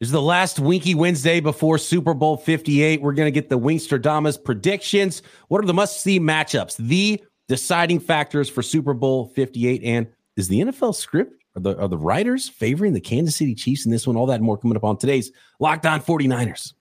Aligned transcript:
This 0.00 0.10
is 0.10 0.12
the 0.12 0.22
last 0.22 0.60
Winky 0.60 0.94
Wednesday 0.94 1.40
before 1.40 1.76
Super 1.76 2.14
Bowl 2.14 2.36
58. 2.36 3.02
We're 3.02 3.14
going 3.14 3.26
to 3.26 3.32
get 3.32 3.48
the 3.48 3.58
Winkstradamus 3.58 4.44
predictions. 4.44 5.22
What 5.48 5.60
are 5.60 5.66
the 5.66 5.74
must 5.74 6.00
see 6.02 6.20
matchups? 6.20 6.76
The 6.76 7.20
deciding 7.48 7.98
factors 7.98 8.48
for 8.48 8.62
Super 8.62 8.94
Bowl 8.94 9.26
58. 9.34 9.82
And 9.82 10.06
is 10.36 10.46
the 10.46 10.60
NFL 10.60 10.94
script, 10.94 11.42
are 11.56 11.62
the, 11.62 11.76
are 11.80 11.88
the 11.88 11.98
writers 11.98 12.48
favoring 12.48 12.92
the 12.92 13.00
Kansas 13.00 13.34
City 13.34 13.56
Chiefs 13.56 13.86
in 13.86 13.90
this 13.90 14.06
one? 14.06 14.14
All 14.14 14.26
that 14.26 14.34
and 14.34 14.44
more 14.44 14.56
coming 14.56 14.76
up 14.76 14.84
on 14.84 14.98
today's 14.98 15.32
Locked 15.58 15.84
On 15.84 16.00
49ers. 16.00 16.74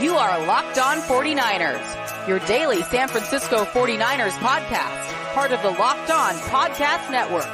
You 0.00 0.14
are 0.14 0.46
Locked 0.46 0.78
On 0.78 0.98
49ers, 0.98 2.28
your 2.28 2.38
daily 2.46 2.82
San 2.82 3.08
Francisco 3.08 3.64
49ers 3.64 4.30
podcast, 4.38 5.34
part 5.34 5.50
of 5.50 5.60
the 5.62 5.70
Locked 5.70 6.12
On 6.12 6.34
Podcast 6.34 7.10
Network. 7.10 7.48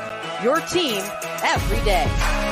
Your 0.45 0.61
team 0.61 1.03
every 1.43 1.83
day. 1.87 2.46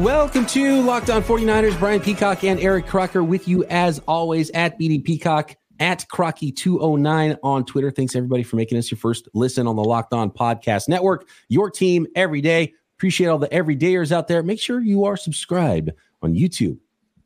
Welcome 0.00 0.46
to 0.46 0.80
Locked 0.80 1.10
On 1.10 1.22
49ers. 1.22 1.78
Brian 1.78 2.00
Peacock 2.00 2.42
and 2.42 2.58
Eric 2.58 2.86
Crocker 2.86 3.22
with 3.22 3.46
you 3.46 3.64
as 3.66 3.98
always 4.08 4.48
at 4.52 4.80
BD 4.80 5.04
Peacock 5.04 5.54
at 5.78 6.06
Crocky209 6.10 7.36
on 7.42 7.66
Twitter. 7.66 7.90
Thanks 7.90 8.16
everybody 8.16 8.42
for 8.42 8.56
making 8.56 8.78
us 8.78 8.90
your 8.90 8.96
first 8.96 9.28
listen 9.34 9.66
on 9.66 9.76
the 9.76 9.84
Locked 9.84 10.14
On 10.14 10.30
Podcast 10.30 10.88
Network. 10.88 11.28
Your 11.50 11.70
team 11.70 12.06
every 12.16 12.40
day. 12.40 12.72
Appreciate 12.96 13.26
all 13.26 13.36
the 13.36 13.48
everydayers 13.48 14.10
out 14.10 14.26
there. 14.26 14.42
Make 14.42 14.58
sure 14.58 14.80
you 14.80 15.04
are 15.04 15.18
subscribed 15.18 15.90
on 16.22 16.32
YouTube 16.32 16.78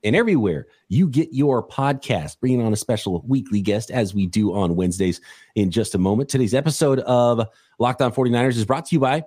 and 0.02 0.16
everywhere 0.16 0.66
you 0.88 1.09
get 1.09 1.29
your 1.30 1.65
podcast. 1.65 2.41
Bringing 2.41 2.60
on 2.60 2.73
a 2.73 2.77
special 2.77 3.23
weekly 3.24 3.60
guest 3.60 3.93
as 3.93 4.16
we 4.16 4.27
do 4.27 4.52
on 4.52 4.74
Wednesdays 4.74 5.20
in 5.54 5.70
just 5.70 5.95
a 5.95 5.98
moment. 5.98 6.29
Today's 6.29 6.54
episode 6.54 6.98
of 6.98 7.46
Locked 7.79 8.02
On 8.02 8.12
49ers 8.12 8.56
is 8.56 8.65
brought 8.65 8.87
to 8.87 8.96
you 8.96 9.01
by 9.01 9.23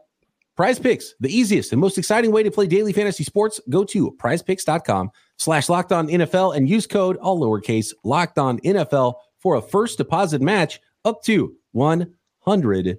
Prize 0.58 0.80
Picks, 0.80 1.14
the 1.20 1.30
easiest 1.30 1.72
and 1.72 1.80
most 1.80 2.00
exciting 2.00 2.32
way 2.32 2.42
to 2.42 2.50
play 2.50 2.66
daily 2.66 2.92
fantasy 2.92 3.24
sports. 3.24 3.62
Go 3.70 3.84
to 3.86 4.12
prizepicks.com 4.20 5.12
slash 5.38 5.70
locked 5.70 5.92
on 5.92 6.08
NFL 6.08 6.58
and 6.58 6.68
use 6.68 6.88
code 6.88 7.16
all 7.18 7.40
lowercase 7.40 7.94
locked 8.04 8.40
on 8.40 8.60
NFL 8.62 9.14
for 9.40 9.56
a 9.56 9.62
first 9.62 10.00
deposit 10.00 10.42
match 10.42 10.82
up 11.06 11.22
to 11.24 11.56
$100. 11.76 12.98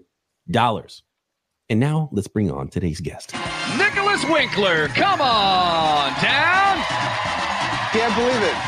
And 1.70 1.80
now 1.80 2.08
let's 2.12 2.28
bring 2.28 2.48
on 2.50 2.68
today's 2.68 3.00
guest. 3.00 3.34
Nicholas 3.76 4.24
Winkler, 4.26 4.86
come 4.88 5.20
on 5.20 6.12
down. 6.22 6.78
Can't 7.90 8.14
believe 8.14 8.42
it. 8.42 8.67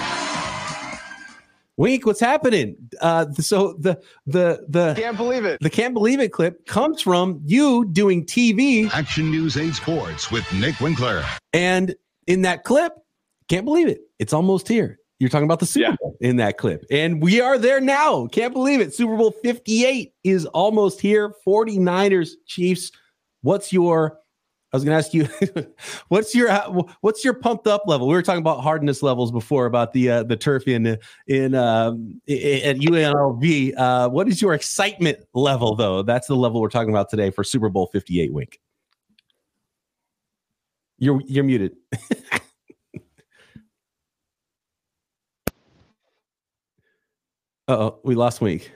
Wink, 1.81 2.05
what's 2.05 2.21
happening? 2.21 2.77
Uh, 3.01 3.31
so 3.33 3.73
the 3.79 3.99
the 4.27 4.67
the 4.69 4.95
Can't 4.99 5.17
believe 5.17 5.47
it. 5.47 5.59
the 5.63 5.71
can't 5.71 5.95
believe 5.95 6.21
it 6.21 6.31
clip 6.31 6.67
comes 6.67 7.01
from 7.01 7.41
you 7.47 7.87
doing 7.87 8.27
TV, 8.27 8.91
Action 8.93 9.31
News 9.31 9.57
8 9.57 9.73
Sports 9.73 10.31
with 10.31 10.45
Nick 10.53 10.79
Winkler. 10.81 11.25
and 11.55 11.95
in 12.27 12.43
that 12.43 12.65
clip, 12.65 12.93
can't 13.49 13.65
believe 13.65 13.89
it. 13.89 14.03
It's 14.19 14.35
almost 14.35 14.69
here. 14.69 14.99
You're 15.21 15.31
talking 15.31 15.47
about 15.47 15.59
the 15.61 15.65
Super 15.67 15.89
Yeah. 15.91 15.97
Bowl 16.03 16.17
in 16.21 16.37
that 16.37 16.59
clip, 16.59 16.85
and 16.91 17.23
we 17.23 17.41
are 17.41 17.57
there 17.57 17.81
now. 17.81 18.27
Can't 18.27 18.53
believe 18.53 18.81
it. 18.83 18.95
Super 18.95 19.17
Bowl 19.17 19.31
58 19.43 20.13
is 20.23 20.45
almost 20.47 21.01
here. 21.01 21.33
49ers, 21.47 22.33
Chiefs. 22.47 22.93
What's 23.41 23.73
your 23.73 24.19
I 24.73 24.77
was 24.77 24.85
going 24.85 24.93
to 24.93 24.99
ask 24.99 25.13
you, 25.13 25.29
what's 26.09 26.35
your 26.35 26.51
what's 27.01 27.25
your 27.25 27.35
pumped 27.35 27.67
up 27.67 27.83
level? 27.87 28.07
We 28.07 28.15
were 28.15 28.23
talking 28.23 28.41
about 28.41 28.61
hardness 28.61 29.03
levels 29.03 29.33
before 29.33 29.67
about 29.67 29.93
the 29.93 30.11
uh, 30.11 30.23
the 30.23 30.37
turf 30.37 30.69
in 30.69 30.97
in 31.27 31.55
um, 31.57 32.21
at 32.29 32.77
UNLV. 32.77 33.75
Uh, 33.77 34.09
what 34.09 34.29
is 34.29 34.41
your 34.41 34.55
excitement 34.55 35.19
level 35.35 35.75
though? 35.75 36.03
That's 36.03 36.29
the 36.29 36.37
level 36.37 36.61
we're 36.61 36.69
talking 36.69 36.91
about 36.91 37.11
today 37.11 37.31
for 37.31 37.43
Super 37.43 37.69
Bowl 37.69 37.89
Fifty 37.93 38.21
Eight. 38.21 38.33
Wink. 38.33 38.61
You're 40.99 41.21
you're 41.27 41.45
muted. 41.45 41.77
Uh 47.69 47.75
oh, 47.75 48.01
we 48.03 48.17
lost 48.17 48.41
Wink. 48.41 48.73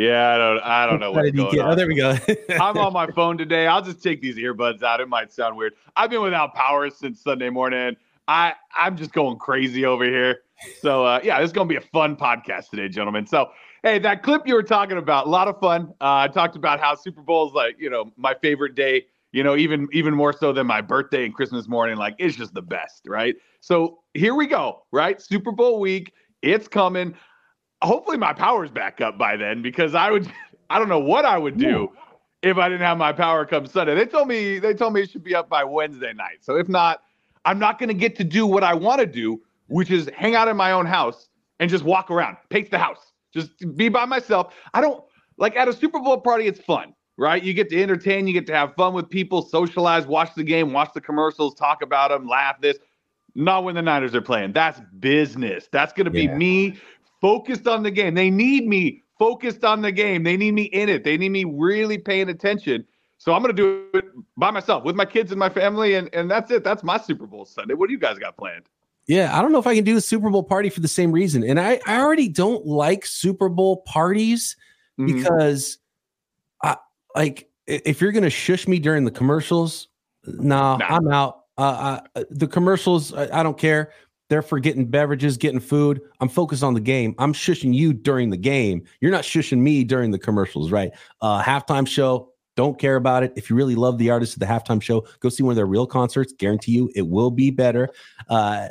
Yeah, 0.00 0.34
I 0.34 0.38
don't. 0.38 0.58
I 0.60 0.86
don't 0.86 0.98
know 0.98 1.12
what's 1.12 1.30
going 1.30 1.50
get- 1.50 1.66
Oh, 1.66 1.74
there 1.74 1.86
we 1.86 1.94
go. 1.94 2.16
I'm 2.58 2.78
on 2.78 2.94
my 2.94 3.06
phone 3.14 3.36
today. 3.36 3.66
I'll 3.66 3.82
just 3.82 4.02
take 4.02 4.22
these 4.22 4.36
earbuds 4.36 4.82
out. 4.82 4.98
It 4.98 5.10
might 5.10 5.30
sound 5.30 5.58
weird. 5.58 5.74
I've 5.94 6.08
been 6.08 6.22
without 6.22 6.54
power 6.54 6.88
since 6.88 7.22
Sunday 7.22 7.50
morning. 7.50 7.96
I 8.26 8.54
I'm 8.74 8.96
just 8.96 9.12
going 9.12 9.36
crazy 9.36 9.84
over 9.84 10.04
here. 10.04 10.38
So 10.80 11.04
uh, 11.04 11.20
yeah, 11.22 11.38
this 11.38 11.48
is 11.48 11.52
gonna 11.52 11.68
be 11.68 11.76
a 11.76 11.82
fun 11.82 12.16
podcast 12.16 12.70
today, 12.70 12.88
gentlemen. 12.88 13.26
So 13.26 13.50
hey, 13.82 13.98
that 13.98 14.22
clip 14.22 14.46
you 14.46 14.54
were 14.54 14.62
talking 14.62 14.96
about, 14.96 15.26
a 15.26 15.28
lot 15.30 15.48
of 15.48 15.60
fun. 15.60 15.92
Uh, 16.00 16.14
I 16.24 16.28
talked 16.28 16.56
about 16.56 16.80
how 16.80 16.94
Super 16.94 17.20
Bowl 17.20 17.48
is 17.48 17.52
like 17.52 17.76
you 17.78 17.90
know 17.90 18.10
my 18.16 18.34
favorite 18.40 18.74
day. 18.74 19.04
You 19.32 19.42
know, 19.44 19.54
even 19.54 19.86
even 19.92 20.14
more 20.14 20.32
so 20.32 20.50
than 20.54 20.66
my 20.66 20.80
birthday 20.80 21.26
and 21.26 21.34
Christmas 21.34 21.68
morning. 21.68 21.96
Like 21.98 22.14
it's 22.18 22.36
just 22.36 22.54
the 22.54 22.62
best, 22.62 23.02
right? 23.06 23.36
So 23.60 23.98
here 24.14 24.34
we 24.34 24.46
go, 24.46 24.82
right? 24.92 25.20
Super 25.20 25.52
Bowl 25.52 25.78
week, 25.78 26.14
it's 26.40 26.68
coming. 26.68 27.14
Hopefully 27.82 28.16
my 28.18 28.32
power's 28.32 28.70
back 28.70 29.00
up 29.00 29.16
by 29.18 29.36
then 29.36 29.62
because 29.62 29.94
I 29.94 30.10
would 30.10 30.30
I 30.70 30.78
don't 30.78 30.88
know 30.88 31.00
what 31.00 31.24
I 31.24 31.36
would 31.36 31.58
do 31.58 31.90
if 32.42 32.56
I 32.56 32.68
didn't 32.68 32.82
have 32.82 32.96
my 32.96 33.12
power 33.12 33.44
come 33.44 33.66
Sunday. 33.66 33.94
They 33.94 34.06
told 34.06 34.28
me 34.28 34.58
they 34.58 34.74
told 34.74 34.92
me 34.94 35.02
it 35.02 35.10
should 35.10 35.24
be 35.24 35.34
up 35.34 35.48
by 35.48 35.64
Wednesday 35.64 36.12
night. 36.12 36.38
So 36.40 36.56
if 36.56 36.68
not, 36.68 37.02
I'm 37.44 37.58
not 37.58 37.78
going 37.78 37.88
to 37.88 37.94
get 37.94 38.16
to 38.16 38.24
do 38.24 38.46
what 38.46 38.62
I 38.62 38.74
want 38.74 39.00
to 39.00 39.06
do, 39.06 39.40
which 39.68 39.90
is 39.90 40.10
hang 40.16 40.34
out 40.34 40.48
in 40.48 40.56
my 40.56 40.72
own 40.72 40.86
house 40.86 41.28
and 41.58 41.68
just 41.70 41.84
walk 41.84 42.10
around, 42.10 42.36
pace 42.48 42.68
the 42.70 42.78
house, 42.78 43.12
just 43.32 43.50
be 43.76 43.88
by 43.88 44.04
myself. 44.04 44.54
I 44.74 44.80
don't 44.80 45.02
like 45.36 45.56
at 45.56 45.68
a 45.68 45.72
Super 45.72 45.98
Bowl 46.00 46.20
party. 46.20 46.46
It's 46.46 46.60
fun, 46.60 46.94
right? 47.16 47.42
You 47.42 47.52
get 47.52 47.68
to 47.70 47.82
entertain, 47.82 48.26
you 48.26 48.32
get 48.32 48.46
to 48.46 48.54
have 48.54 48.74
fun 48.74 48.94
with 48.94 49.08
people, 49.10 49.42
socialize, 49.42 50.06
watch 50.06 50.34
the 50.34 50.44
game, 50.44 50.72
watch 50.72 50.90
the 50.94 51.00
commercials, 51.00 51.54
talk 51.54 51.82
about 51.82 52.10
them, 52.10 52.28
laugh. 52.28 52.60
This 52.60 52.78
not 53.34 53.64
when 53.64 53.74
the 53.74 53.82
Niners 53.82 54.14
are 54.14 54.20
playing. 54.22 54.52
That's 54.52 54.80
business. 54.98 55.68
That's 55.72 55.92
going 55.92 56.06
to 56.06 56.10
be 56.10 56.24
Yeah. 56.24 56.36
me 56.36 56.78
focused 57.20 57.66
on 57.66 57.82
the 57.82 57.90
game. 57.90 58.14
They 58.14 58.30
need 58.30 58.66
me 58.66 59.02
focused 59.18 59.64
on 59.64 59.82
the 59.82 59.92
game. 59.92 60.22
They 60.22 60.36
need 60.36 60.52
me 60.52 60.64
in 60.64 60.88
it. 60.88 61.04
They 61.04 61.16
need 61.18 61.30
me 61.30 61.44
really 61.44 61.98
paying 61.98 62.28
attention. 62.28 62.86
So 63.18 63.34
I'm 63.34 63.42
going 63.42 63.54
to 63.54 63.62
do 63.62 63.98
it 63.98 64.04
by 64.38 64.50
myself 64.50 64.82
with 64.84 64.96
my 64.96 65.04
kids 65.04 65.30
and 65.30 65.38
my 65.38 65.50
family, 65.50 65.94
and 65.94 66.08
and 66.14 66.30
that's 66.30 66.50
it. 66.50 66.64
That's 66.64 66.82
my 66.82 66.96
Super 66.98 67.26
Bowl 67.26 67.44
Sunday. 67.44 67.74
What 67.74 67.88
do 67.88 67.92
you 67.92 67.98
guys 67.98 68.18
got 68.18 68.36
planned? 68.36 68.64
Yeah, 69.06 69.36
I 69.36 69.42
don't 69.42 69.52
know 69.52 69.58
if 69.58 69.66
I 69.66 69.74
can 69.74 69.84
do 69.84 69.96
a 69.96 70.00
Super 70.00 70.30
Bowl 70.30 70.42
party 70.42 70.70
for 70.70 70.80
the 70.80 70.88
same 70.88 71.10
reason. 71.12 71.42
And 71.44 71.58
I, 71.60 71.80
I 71.86 72.00
already 72.00 72.28
don't 72.28 72.64
like 72.64 73.04
Super 73.04 73.48
Bowl 73.48 73.78
parties 73.82 74.56
Mhm. 74.98 75.06
because 75.14 75.78
I 76.62 76.76
like 77.14 77.50
if 77.66 78.00
you're 78.00 78.12
gonna 78.12 78.30
shush 78.30 78.66
me 78.68 78.78
during 78.78 79.04
the 79.04 79.10
commercials, 79.10 79.88
nah, 80.26 80.76
Nah. 80.76 80.86
I'm 80.86 81.08
out. 81.08 81.40
Uh, 81.58 82.00
I, 82.16 82.24
the 82.30 82.46
commercials, 82.46 83.12
I, 83.12 83.40
I 83.40 83.42
don't 83.42 83.58
care. 83.58 83.92
They're 84.30 84.42
for 84.42 84.60
getting 84.60 84.86
beverages, 84.86 85.36
getting 85.36 85.60
food. 85.60 86.00
I'm 86.20 86.28
focused 86.28 86.62
on 86.62 86.72
the 86.72 86.80
game. 86.80 87.16
I'm 87.18 87.32
shushing 87.32 87.74
you 87.74 87.92
during 87.92 88.30
the 88.30 88.36
game. 88.36 88.84
You're 89.00 89.10
not 89.10 89.24
shushing 89.24 89.58
me 89.58 89.82
during 89.84 90.12
the 90.12 90.18
commercials, 90.20 90.70
right? 90.70 90.92
Uh, 91.20 91.42
halftime 91.42 91.86
show, 91.86 92.32
don't 92.54 92.78
care 92.78 92.94
about 92.94 93.24
it. 93.24 93.32
If 93.34 93.50
you 93.50 93.56
really 93.56 93.74
love 93.74 93.98
the 93.98 94.10
artist 94.10 94.34
at 94.34 94.40
the 94.40 94.46
halftime 94.46 94.80
show, 94.80 95.04
go 95.18 95.30
see 95.30 95.42
one 95.42 95.52
of 95.52 95.56
their 95.56 95.66
real 95.66 95.86
concerts. 95.86 96.32
Guarantee 96.32 96.72
you, 96.72 96.90
it 96.94 97.08
will 97.08 97.32
be 97.32 97.50
better. 97.50 97.88
Uh, 98.28 98.68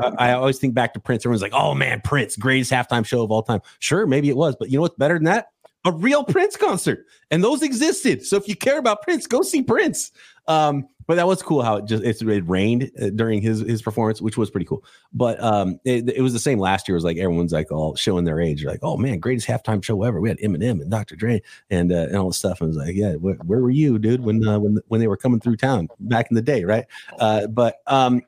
I, 0.00 0.30
I 0.30 0.32
always 0.32 0.58
think 0.58 0.74
back 0.74 0.94
to 0.94 1.00
Prince. 1.00 1.26
Everyone's 1.26 1.42
like, 1.42 1.54
"Oh 1.54 1.74
man, 1.74 2.00
Prince, 2.04 2.36
greatest 2.36 2.70
halftime 2.70 3.04
show 3.04 3.22
of 3.22 3.32
all 3.32 3.42
time." 3.42 3.60
Sure, 3.80 4.06
maybe 4.06 4.28
it 4.28 4.36
was, 4.36 4.54
but 4.60 4.70
you 4.70 4.78
know 4.78 4.82
what's 4.82 4.96
better 4.96 5.14
than 5.14 5.24
that? 5.24 5.46
A 5.84 5.92
real 5.92 6.24
Prince 6.24 6.56
concert, 6.56 7.06
and 7.30 7.42
those 7.42 7.62
existed. 7.62 8.26
So 8.26 8.36
if 8.36 8.46
you 8.46 8.54
care 8.54 8.78
about 8.78 9.02
Prince, 9.02 9.26
go 9.26 9.40
see 9.40 9.62
Prince. 9.62 10.12
Um, 10.46 10.88
but 11.10 11.16
that 11.16 11.26
was 11.26 11.42
cool 11.42 11.60
how 11.62 11.74
it 11.74 11.86
just 11.86 12.04
it 12.04 12.48
rained 12.48 12.88
uh, 13.02 13.10
during 13.10 13.42
his 13.42 13.60
his 13.60 13.82
performance, 13.82 14.22
which 14.22 14.36
was 14.36 14.48
pretty 14.48 14.64
cool. 14.64 14.84
But 15.12 15.42
um, 15.42 15.80
it, 15.84 16.08
it 16.08 16.20
was 16.20 16.32
the 16.32 16.38
same 16.38 16.60
last 16.60 16.86
year. 16.86 16.94
It 16.94 16.98
was 16.98 17.04
like 17.04 17.16
everyone's 17.16 17.52
like 17.52 17.72
all 17.72 17.96
showing 17.96 18.24
their 18.24 18.40
age, 18.40 18.64
like, 18.64 18.78
"Oh 18.82 18.96
man, 18.96 19.18
greatest 19.18 19.48
halftime 19.48 19.82
show 19.82 20.04
ever." 20.04 20.20
We 20.20 20.28
had 20.28 20.38
Eminem 20.38 20.80
and 20.80 20.88
Dr. 20.88 21.16
Dre 21.16 21.42
and 21.68 21.90
uh, 21.90 22.06
and 22.06 22.16
all 22.16 22.28
this 22.28 22.36
stuff. 22.36 22.60
And 22.60 22.68
it 22.68 22.76
was 22.76 22.86
like, 22.86 22.94
"Yeah, 22.94 23.14
where, 23.14 23.34
where 23.36 23.58
were 23.58 23.70
you, 23.70 23.98
dude, 23.98 24.20
when 24.20 24.46
uh, 24.46 24.60
when 24.60 24.78
when 24.86 25.00
they 25.00 25.08
were 25.08 25.16
coming 25.16 25.40
through 25.40 25.56
town 25.56 25.88
back 25.98 26.30
in 26.30 26.36
the 26.36 26.42
day, 26.42 26.62
right?" 26.62 26.84
Uh, 27.18 27.48
but 27.48 27.78
um, 27.88 28.22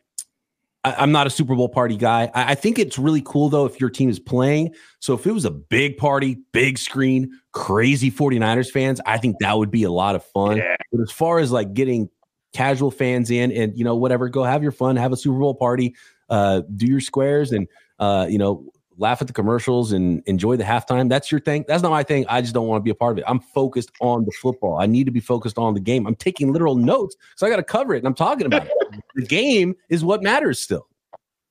I, 0.85 0.95
I'm 0.99 1.13
not 1.13 1.27
a 1.27 1.31
Super 1.31 1.55
Bowl 1.55 1.69
party 1.69 1.97
guy. 1.97 2.31
I, 2.35 2.53
I 2.53 2.55
think 2.55 2.79
it's 2.79 2.99
really 2.99 3.23
cool 3.25 3.49
though 3.49 3.67
if 3.67 3.81
your 3.81 3.91
team 3.91 4.09
is 4.09 4.19
playing. 4.19 4.75
So 5.01 5.15
if 5.15 5.27
it 5.27 5.33
was 5.33 5.45
a 5.45 5.51
big 5.51 5.97
party, 5.97 6.39
big 6.53 6.79
screen, 6.79 7.39
crazy 7.53 8.11
49ers 8.11 8.71
fans, 8.71 9.01
I 9.07 9.19
think 9.19 9.39
that 9.41 9.57
would 9.57 9.71
be 9.71 9.85
a 9.85 9.91
lot 9.91 10.15
of 10.15 10.25
fun. 10.25 10.59
Yeah. 10.59 10.77
But 10.91 11.03
as 11.03 11.11
far 11.11 11.39
as 11.39 11.53
like 11.53 11.75
getting 11.75 12.09
casual 12.53 12.91
fans 12.91 13.31
in 13.31 13.51
and 13.53 13.77
you 13.77 13.85
know 13.85 13.97
whatever, 13.97 14.29
go 14.29 14.43
have 14.45 14.63
your 14.63 14.73
fun, 14.73 14.97
have 14.97 15.13
a 15.13 15.17
Super 15.17 15.39
Bowl 15.39 15.55
party, 15.55 15.95
uh, 16.29 16.63
do 16.77 16.87
your 16.87 17.01
squares 17.01 17.53
and 17.53 17.69
uh, 17.99 18.27
you 18.29 18.39
know 18.39 18.65
laugh 18.99 19.23
at 19.23 19.27
the 19.27 19.33
commercials 19.33 19.93
and 19.93 20.23
enjoy 20.27 20.57
the 20.57 20.65
halftime. 20.65 21.09
That's 21.09 21.33
your 21.33 21.41
thing. 21.41 21.65
That's 21.67 21.83
not 21.83 21.91
my 21.91 22.03
thing. 22.03 22.27
I 22.29 22.43
just 22.43 22.53
don't 22.53 22.67
want 22.67 22.81
to 22.81 22.85
be 22.85 22.91
a 22.91 22.95
part 22.95 23.13
of 23.13 23.19
it. 23.19 23.25
I'm 23.27 23.41
focused 23.41 23.91
on 24.01 24.27
the 24.27 24.33
football. 24.33 24.79
I 24.79 24.87
need 24.87 25.05
to 25.05 25.11
be 25.11 25.19
focused 25.21 25.57
on 25.57 25.73
the 25.75 25.81
game. 25.81 26.07
I'm 26.07 26.15
taking 26.15 26.53
literal 26.53 26.77
notes, 26.77 27.17
so 27.37 27.47
I 27.47 27.51
got 27.51 27.57
to 27.57 27.63
cover 27.63 27.95
it 27.95 27.99
and 27.99 28.07
I'm 28.07 28.15
talking 28.15 28.47
about 28.47 28.67
it. 28.67 28.73
The 29.15 29.27
game 29.27 29.75
is 29.89 30.05
what 30.05 30.23
matters 30.23 30.59
still. 30.59 30.87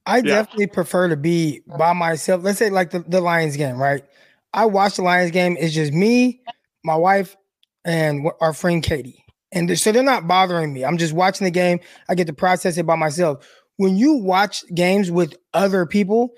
I 0.06 0.18
Yeah. 0.18 0.24
definitely 0.24 0.68
prefer 0.68 1.10
to 1.10 1.18
be 1.18 1.62
by 1.78 1.94
myself. 1.94 2.44
Let's 2.44 2.58
say 2.60 2.70
like 2.70 2.90
the, 2.92 3.00
the 3.00 3.22
Lions 3.22 3.56
game, 3.58 3.78
right? 3.78 4.04
I 4.54 4.66
watch 4.66 4.96
the 4.96 5.04
Lions 5.04 5.32
game. 5.32 5.56
It's 5.60 5.74
just 5.74 5.94
me, 5.94 6.42
my 6.84 6.96
wife, 6.96 7.38
and 7.86 8.28
our 8.42 8.54
friend 8.54 8.82
Katie. 8.84 9.24
And 9.54 9.70
they're, 9.70 9.76
so 9.76 9.92
they're 9.92 10.02
not 10.04 10.28
bothering 10.28 10.74
me. 10.74 10.84
I'm 10.86 10.98
just 10.98 11.14
watching 11.14 11.46
the 11.46 11.52
game. 11.52 11.80
I 12.10 12.16
get 12.16 12.28
to 12.28 12.34
process 12.34 12.78
it 12.78 12.86
by 12.86 12.96
myself. 12.96 13.46
When 13.78 13.96
you 13.98 14.14
watch 14.14 14.64
games 14.74 15.12
with 15.12 15.36
other 15.54 15.86
people, 15.86 16.32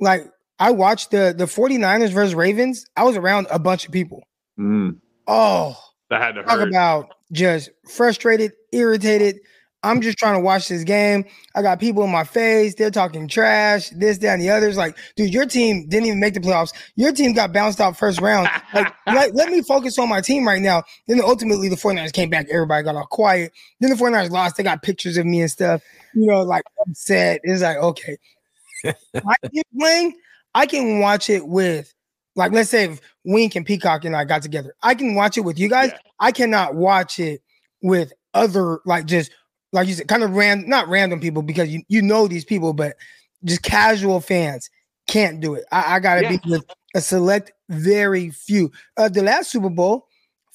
like 0.00 0.22
I 0.58 0.70
watched 0.72 1.10
the 1.10 1.34
the 1.36 1.44
49ers 1.44 2.10
versus 2.12 2.34
Ravens, 2.34 2.84
I 2.96 3.04
was 3.04 3.16
around 3.16 3.46
a 3.50 3.58
bunch 3.58 3.86
of 3.86 3.92
people. 3.92 4.22
Mm, 4.58 4.98
Oh, 5.26 5.76
that 6.10 6.20
had 6.22 6.34
to 6.36 6.42
talk 6.42 6.58
hurt. 6.58 6.68
about 6.68 7.14
just 7.32 7.70
frustrated, 7.94 8.52
irritated. 8.72 9.38
I'm 9.84 10.00
just 10.00 10.18
trying 10.18 10.34
to 10.34 10.40
watch 10.40 10.68
this 10.68 10.82
game. 10.82 11.24
I 11.54 11.62
got 11.62 11.78
people 11.78 12.02
in 12.02 12.10
my 12.10 12.24
face. 12.24 12.74
They're 12.74 12.90
talking 12.90 13.28
trash, 13.28 13.90
this, 13.90 14.18
that, 14.18 14.34
and 14.34 14.42
the 14.42 14.50
others. 14.50 14.76
Like, 14.76 14.96
dude, 15.14 15.32
your 15.32 15.46
team 15.46 15.86
didn't 15.88 16.06
even 16.06 16.20
make 16.20 16.34
the 16.34 16.40
playoffs. 16.40 16.72
Your 16.96 17.12
team 17.12 17.32
got 17.32 17.52
bounced 17.52 17.80
out 17.80 17.96
first 17.96 18.20
round. 18.20 18.48
Like, 18.74 18.92
let, 19.06 19.34
let 19.36 19.50
me 19.50 19.62
focus 19.62 19.96
on 19.98 20.08
my 20.08 20.20
team 20.20 20.46
right 20.46 20.60
now. 20.60 20.82
Then 21.06 21.20
ultimately, 21.20 21.68
the 21.68 21.76
49ers 21.76 22.12
came 22.12 22.28
back. 22.28 22.48
Everybody 22.50 22.82
got 22.82 22.96
all 22.96 23.06
quiet. 23.06 23.52
Then 23.80 23.90
the 23.90 23.96
49ers 23.96 24.30
lost. 24.30 24.56
They 24.56 24.64
got 24.64 24.82
pictures 24.82 25.16
of 25.16 25.26
me 25.26 25.42
and 25.42 25.50
stuff, 25.50 25.80
you 26.12 26.26
know, 26.26 26.42
like 26.42 26.64
upset. 26.86 27.40
It's 27.44 27.62
like, 27.62 27.76
okay. 27.76 28.16
I 28.84 29.34
keep 29.52 29.66
playing. 29.78 30.14
I 30.54 30.66
can 30.66 30.98
watch 30.98 31.30
it 31.30 31.46
with, 31.46 31.94
like, 32.34 32.50
let's 32.50 32.70
say 32.70 32.84
if 32.84 33.00
Wink 33.24 33.54
and 33.54 33.64
Peacock 33.64 34.04
and 34.04 34.16
I 34.16 34.24
got 34.24 34.42
together. 34.42 34.74
I 34.82 34.96
can 34.96 35.14
watch 35.14 35.38
it 35.38 35.42
with 35.42 35.58
you 35.58 35.68
guys. 35.68 35.90
Yeah. 35.92 35.98
I 36.18 36.32
cannot 36.32 36.74
watch 36.74 37.20
it 37.20 37.42
with 37.80 38.12
other, 38.34 38.80
like, 38.84 39.06
just 39.06 39.30
like 39.72 39.88
you 39.88 39.94
said, 39.94 40.08
kind 40.08 40.22
of 40.22 40.32
ran, 40.34 40.68
not 40.68 40.88
random 40.88 41.20
people 41.20 41.42
because 41.42 41.68
you, 41.68 41.82
you 41.88 42.00
know 42.02 42.26
these 42.28 42.44
people, 42.44 42.72
but 42.72 42.96
just 43.44 43.62
casual 43.62 44.20
fans 44.20 44.70
can't 45.06 45.40
do 45.40 45.54
it. 45.54 45.64
I, 45.72 45.96
I 45.96 46.00
gotta 46.00 46.22
Yeah. 46.22 46.36
be 46.36 46.40
with 46.50 46.64
a 46.94 47.00
select 47.00 47.52
very 47.68 48.30
few. 48.30 48.70
Uh, 48.96 49.08
the 49.08 49.22
last 49.22 49.50
Super 49.50 49.70
Bowl, 49.70 50.06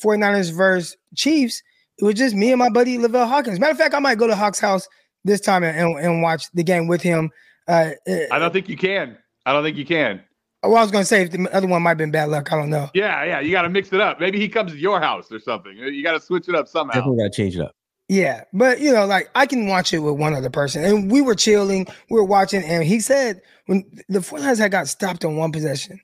49ers 0.03 0.51
versus 0.51 0.97
Chiefs, 1.15 1.61
it 1.99 2.05
was 2.05 2.15
just 2.15 2.35
me 2.35 2.51
and 2.51 2.59
my 2.59 2.69
buddy 2.69 2.97
Lavelle 2.97 3.27
Hawkins. 3.27 3.59
Matter 3.59 3.71
of 3.71 3.77
fact, 3.77 3.93
I 3.93 3.99
might 3.99 4.17
go 4.17 4.27
to 4.27 4.35
Hawk's 4.35 4.59
house 4.59 4.87
this 5.23 5.39
time 5.39 5.63
and, 5.63 5.77
and, 5.77 5.99
and 5.99 6.21
watch 6.21 6.51
the 6.53 6.63
game 6.63 6.87
with 6.87 7.01
him. 7.01 7.29
Uh, 7.67 7.91
I 8.31 8.39
don't 8.39 8.51
think 8.51 8.67
you 8.67 8.75
can. 8.77 9.17
I 9.45 9.53
don't 9.53 9.63
think 9.63 9.77
you 9.77 9.85
can. 9.85 10.21
well, 10.63 10.77
I 10.77 10.81
was 10.81 10.91
gonna 10.91 11.05
say 11.05 11.21
if 11.23 11.31
the 11.31 11.47
other 11.53 11.67
one 11.67 11.81
might 11.83 11.91
have 11.91 11.97
been 11.97 12.11
bad 12.11 12.29
luck. 12.29 12.51
I 12.51 12.55
don't 12.57 12.69
know. 12.69 12.89
Yeah, 12.93 13.23
yeah. 13.23 13.39
You 13.39 13.51
got 13.51 13.61
to 13.61 13.69
mix 13.69 13.93
it 13.93 14.01
up. 14.01 14.19
Maybe 14.19 14.39
he 14.39 14.49
comes 14.49 14.71
to 14.71 14.77
your 14.77 14.99
house 14.99 15.31
or 15.31 15.39
something. 15.39 15.77
You 15.77 16.03
got 16.03 16.13
to 16.13 16.19
switch 16.19 16.49
it 16.49 16.55
up 16.55 16.67
somehow. 16.67 16.95
Definitely 16.95 17.23
got 17.23 17.31
to 17.31 17.37
change 17.41 17.55
it 17.55 17.61
up. 17.61 17.75
Yeah, 18.09 18.43
but 18.51 18.79
you 18.79 18.91
know, 18.91 19.05
like 19.05 19.29
I 19.33 19.45
can 19.45 19.67
watch 19.67 19.93
it 19.93 19.99
with 19.99 20.15
one 20.15 20.33
other 20.33 20.49
person, 20.49 20.83
and 20.83 21.09
we 21.11 21.21
were 21.21 21.35
chilling, 21.35 21.87
we 22.09 22.19
were 22.19 22.25
watching, 22.25 22.63
and 22.63 22.83
he 22.83 22.99
said 22.99 23.41
when 23.65 23.83
the 24.09 24.19
49ers 24.19 24.57
had 24.57 24.71
got 24.71 24.87
stopped 24.87 25.23
on 25.23 25.37
one 25.37 25.51
possession, 25.51 25.99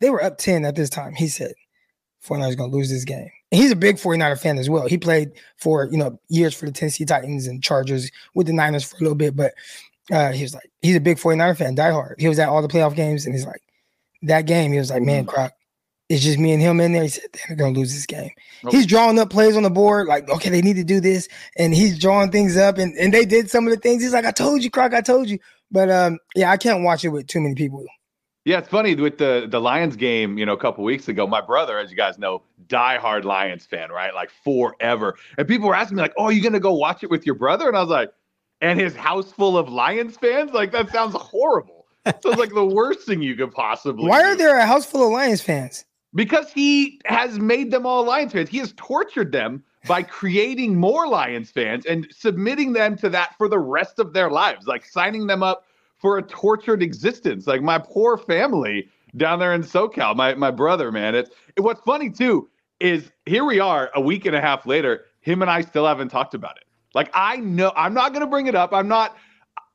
they 0.00 0.10
were 0.10 0.22
up 0.22 0.38
10 0.38 0.64
at 0.64 0.76
this 0.76 0.88
time. 0.88 1.14
He 1.14 1.28
said, 1.28 1.52
49ers 2.26 2.56
gonna 2.56 2.72
lose 2.72 2.90
this 2.90 3.04
game. 3.04 3.30
And 3.50 3.60
he's 3.60 3.70
a 3.70 3.76
big 3.76 3.96
49er 3.96 4.40
fan 4.40 4.58
as 4.58 4.70
well. 4.70 4.86
He 4.88 4.96
played 4.96 5.32
for 5.58 5.88
you 5.90 5.98
know 5.98 6.18
years 6.28 6.54
for 6.54 6.66
the 6.66 6.72
Tennessee 6.72 7.04
Titans 7.04 7.46
and 7.46 7.62
Chargers 7.62 8.10
with 8.34 8.46
the 8.46 8.54
Niners 8.54 8.84
for 8.84 8.96
a 8.96 9.00
little 9.00 9.14
bit, 9.14 9.36
but 9.36 9.52
uh, 10.10 10.32
he 10.32 10.42
was 10.42 10.54
like, 10.54 10.70
he's 10.80 10.96
a 10.96 11.00
big 11.00 11.18
49er 11.18 11.56
fan, 11.56 11.76
diehard. 11.76 12.14
He 12.18 12.28
was 12.28 12.38
at 12.38 12.48
all 12.48 12.62
the 12.62 12.68
playoff 12.68 12.96
games, 12.96 13.26
and 13.26 13.34
he's 13.34 13.46
like, 13.46 13.62
that 14.22 14.46
game, 14.46 14.72
he 14.72 14.78
was 14.78 14.90
like, 14.90 15.02
man, 15.02 15.26
Croc, 15.26 15.52
it's 16.12 16.22
just 16.22 16.38
me 16.38 16.52
and 16.52 16.60
him 16.60 16.78
in 16.78 16.92
there. 16.92 17.04
He 17.04 17.08
said, 17.08 17.24
they're 17.48 17.56
gonna 17.56 17.72
lose 17.72 17.94
this 17.94 18.04
game. 18.04 18.30
Okay. 18.64 18.76
He's 18.76 18.86
drawing 18.86 19.18
up 19.18 19.30
plays 19.30 19.56
on 19.56 19.62
the 19.62 19.70
board, 19.70 20.08
like, 20.08 20.28
okay, 20.28 20.50
they 20.50 20.60
need 20.60 20.76
to 20.76 20.84
do 20.84 21.00
this, 21.00 21.26
and 21.56 21.74
he's 21.74 21.98
drawing 21.98 22.30
things 22.30 22.56
up, 22.56 22.76
and, 22.76 22.94
and 22.98 23.14
they 23.14 23.24
did 23.24 23.50
some 23.50 23.66
of 23.66 23.72
the 23.72 23.80
things. 23.80 24.02
He's 24.02 24.12
like, 24.12 24.26
I 24.26 24.30
told 24.30 24.62
you, 24.62 24.70
Croc, 24.70 24.92
I 24.92 25.00
told 25.00 25.30
you. 25.30 25.38
But 25.70 25.90
um, 25.90 26.18
yeah, 26.34 26.50
I 26.50 26.58
can't 26.58 26.84
watch 26.84 27.02
it 27.02 27.08
with 27.08 27.28
too 27.28 27.40
many 27.40 27.54
people. 27.54 27.82
Yeah, 28.44 28.58
it's 28.58 28.68
funny 28.68 28.94
with 28.94 29.16
the 29.16 29.46
the 29.48 29.60
Lions 29.60 29.96
game, 29.96 30.36
you 30.36 30.44
know, 30.44 30.52
a 30.52 30.58
couple 30.58 30.84
weeks 30.84 31.08
ago. 31.08 31.26
My 31.26 31.40
brother, 31.40 31.78
as 31.78 31.90
you 31.90 31.96
guys 31.96 32.18
know, 32.18 32.42
diehard 32.66 33.24
Lions 33.24 33.64
fan, 33.64 33.90
right? 33.90 34.14
Like 34.14 34.30
forever. 34.44 35.16
And 35.38 35.48
people 35.48 35.68
were 35.68 35.74
asking 35.74 35.96
me, 35.96 36.02
like, 36.02 36.12
"Oh, 36.18 36.24
are 36.24 36.32
you 36.32 36.42
gonna 36.42 36.60
go 36.60 36.74
watch 36.74 37.02
it 37.02 37.08
with 37.08 37.24
your 37.24 37.36
brother?" 37.36 37.68
And 37.68 37.76
I 37.76 37.80
was 37.80 37.88
like, 37.88 38.12
"And 38.60 38.78
his 38.78 38.94
house 38.94 39.32
full 39.32 39.56
of 39.56 39.70
Lions 39.70 40.18
fans? 40.18 40.50
Like 40.52 40.72
that 40.72 40.90
sounds 40.90 41.14
horrible. 41.14 41.86
sounds 42.22 42.36
like 42.36 42.52
the 42.52 42.66
worst 42.66 43.06
thing 43.06 43.22
you 43.22 43.34
could 43.34 43.52
possibly." 43.52 44.10
Why 44.10 44.24
are 44.24 44.36
there 44.36 44.58
a 44.58 44.66
house 44.66 44.84
full 44.84 45.06
of 45.06 45.12
Lions 45.12 45.40
fans? 45.40 45.86
Because 46.14 46.52
he 46.52 47.00
has 47.06 47.38
made 47.38 47.70
them 47.70 47.86
all 47.86 48.04
Lions 48.04 48.32
fans. 48.32 48.48
He 48.48 48.58
has 48.58 48.74
tortured 48.76 49.32
them 49.32 49.62
by 49.86 50.02
creating 50.02 50.76
more 50.76 51.08
Lions 51.08 51.50
fans 51.50 51.86
and 51.86 52.06
submitting 52.10 52.72
them 52.72 52.96
to 52.98 53.08
that 53.10 53.36
for 53.38 53.48
the 53.48 53.58
rest 53.58 53.98
of 53.98 54.12
their 54.12 54.30
lives, 54.30 54.66
like 54.66 54.84
signing 54.84 55.26
them 55.26 55.42
up 55.42 55.64
for 55.98 56.18
a 56.18 56.22
tortured 56.22 56.82
existence. 56.82 57.46
Like 57.46 57.62
my 57.62 57.78
poor 57.78 58.16
family 58.18 58.88
down 59.16 59.38
there 59.38 59.54
in 59.54 59.62
SoCal, 59.62 60.14
my 60.16 60.34
my 60.34 60.50
brother, 60.50 60.92
man. 60.92 61.14
It's 61.14 61.30
it, 61.56 61.60
what's 61.60 61.80
funny 61.82 62.10
too 62.10 62.48
is 62.80 63.12
here 63.26 63.44
we 63.44 63.60
are 63.60 63.90
a 63.94 64.00
week 64.00 64.26
and 64.26 64.34
a 64.34 64.40
half 64.40 64.66
later. 64.66 65.04
Him 65.20 65.40
and 65.42 65.50
I 65.50 65.60
still 65.60 65.86
haven't 65.86 66.08
talked 66.08 66.34
about 66.34 66.56
it. 66.56 66.64
Like 66.94 67.10
I 67.14 67.36
know 67.36 67.72
I'm 67.76 67.94
not 67.94 68.12
gonna 68.12 68.26
bring 68.26 68.46
it 68.46 68.54
up. 68.54 68.72
I'm 68.72 68.88
not. 68.88 69.16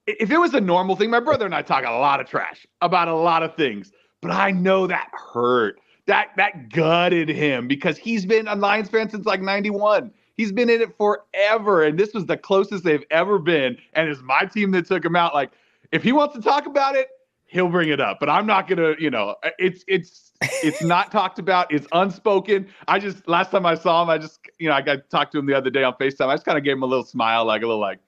If 0.05 0.31
it 0.31 0.37
was 0.37 0.53
a 0.53 0.61
normal 0.61 0.95
thing, 0.95 1.09
my 1.09 1.19
brother 1.19 1.45
and 1.45 1.53
I 1.53 1.61
talk 1.61 1.83
a 1.83 1.91
lot 1.91 2.21
of 2.21 2.27
trash 2.27 2.65
about 2.81 3.07
a 3.07 3.15
lot 3.15 3.43
of 3.43 3.55
things, 3.55 3.91
but 4.21 4.31
I 4.31 4.51
know 4.51 4.87
that 4.87 5.09
hurt. 5.33 5.79
That 6.07 6.29
that 6.37 6.69
gutted 6.69 7.29
him 7.29 7.67
because 7.67 7.97
he's 7.97 8.25
been 8.25 8.47
a 8.47 8.55
Lions 8.55 8.89
fan 8.89 9.09
since 9.09 9.25
like 9.25 9.41
'91. 9.41 10.11
He's 10.37 10.51
been 10.51 10.69
in 10.69 10.81
it 10.81 10.95
forever, 10.97 11.83
and 11.83 11.99
this 11.99 12.13
was 12.13 12.25
the 12.25 12.37
closest 12.37 12.83
they've 12.83 13.03
ever 13.11 13.39
been. 13.39 13.77
And 13.93 14.07
it's 14.07 14.21
my 14.21 14.45
team 14.45 14.71
that 14.71 14.85
took 14.85 15.03
him 15.03 15.15
out. 15.15 15.33
Like, 15.33 15.51
if 15.91 16.03
he 16.03 16.11
wants 16.11 16.35
to 16.35 16.41
talk 16.41 16.65
about 16.65 16.95
it, 16.95 17.09
he'll 17.47 17.69
bring 17.69 17.89
it 17.89 17.99
up. 17.99 18.19
But 18.19 18.29
I'm 18.29 18.45
not 18.45 18.67
gonna, 18.67 18.93
you 18.99 19.09
know, 19.09 19.35
uh, 19.43 19.49
it's 19.57 19.83
it's 19.87 20.31
it's 20.63 20.81
not 20.81 21.11
talked 21.11 21.39
about. 21.39 21.73
It's 21.73 21.87
unspoken. 21.91 22.67
I 22.87 22.99
just 22.99 23.27
last 23.27 23.51
time 23.51 23.65
I 23.65 23.75
saw 23.75 24.03
him, 24.03 24.09
I 24.09 24.17
just 24.17 24.39
you 24.59 24.69
know, 24.69 24.75
I 24.75 24.81
got 24.81 25.09
talked 25.09 25.31
to 25.33 25.39
him 25.39 25.45
the 25.45 25.55
other 25.55 25.69
day 25.69 25.83
on 25.83 25.93
Facetime. 25.93 26.27
I 26.27 26.35
just 26.35 26.45
kind 26.45 26.57
of 26.57 26.63
gave 26.63 26.73
him 26.73 26.83
a 26.83 26.87
little 26.87 27.05
smile, 27.05 27.45
like 27.45 27.63
a 27.63 27.65
little 27.65 27.81
like, 27.81 27.99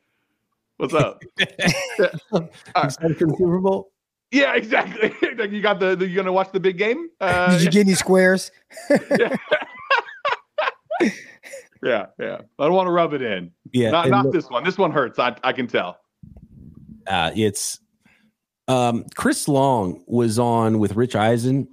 "What's 0.78 0.94
up?" 0.94 1.22
Super 2.92 3.60
Bowl? 3.60 3.92
Yeah, 4.32 4.54
exactly. 4.56 5.14
like 5.38 5.52
you 5.52 5.62
got 5.62 5.80
the, 5.80 5.96
the 5.96 6.08
you 6.08 6.16
gonna 6.16 6.32
watch 6.32 6.52
the 6.52 6.60
big 6.60 6.78
game? 6.78 7.10
Uh, 7.22 7.52
Did 7.52 7.64
you 7.64 7.72
get 7.72 7.80
any 7.82 7.96
squares? 7.96 8.50
yeah, 8.90 9.26
yeah. 11.84 12.38
I 12.58 12.64
don't 12.64 12.74
want 12.74 12.88
to 12.88 12.92
rub 12.92 13.14
it 13.14 13.22
in. 13.22 13.52
Yeah. 13.74 13.92
not 13.92 14.10
not 14.10 14.26
look, 14.26 14.34
this 14.34 14.50
one. 14.50 14.64
This 14.64 14.78
one 14.78 14.92
hurts. 14.92 15.20
I 15.20 15.36
I 15.44 15.52
can 15.52 15.68
tell. 15.68 16.00
uh, 17.08 17.32
it's 17.36 17.80
um, 18.70 19.06
Chris 19.16 19.48
Long 19.50 20.02
was 20.08 20.40
on 20.40 20.80
with 20.80 20.96
Rich 20.96 21.16
Eisen 21.16 21.68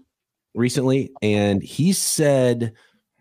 recently, 0.54 1.12
and 1.22 1.62
he 1.62 1.92
said 1.92 2.72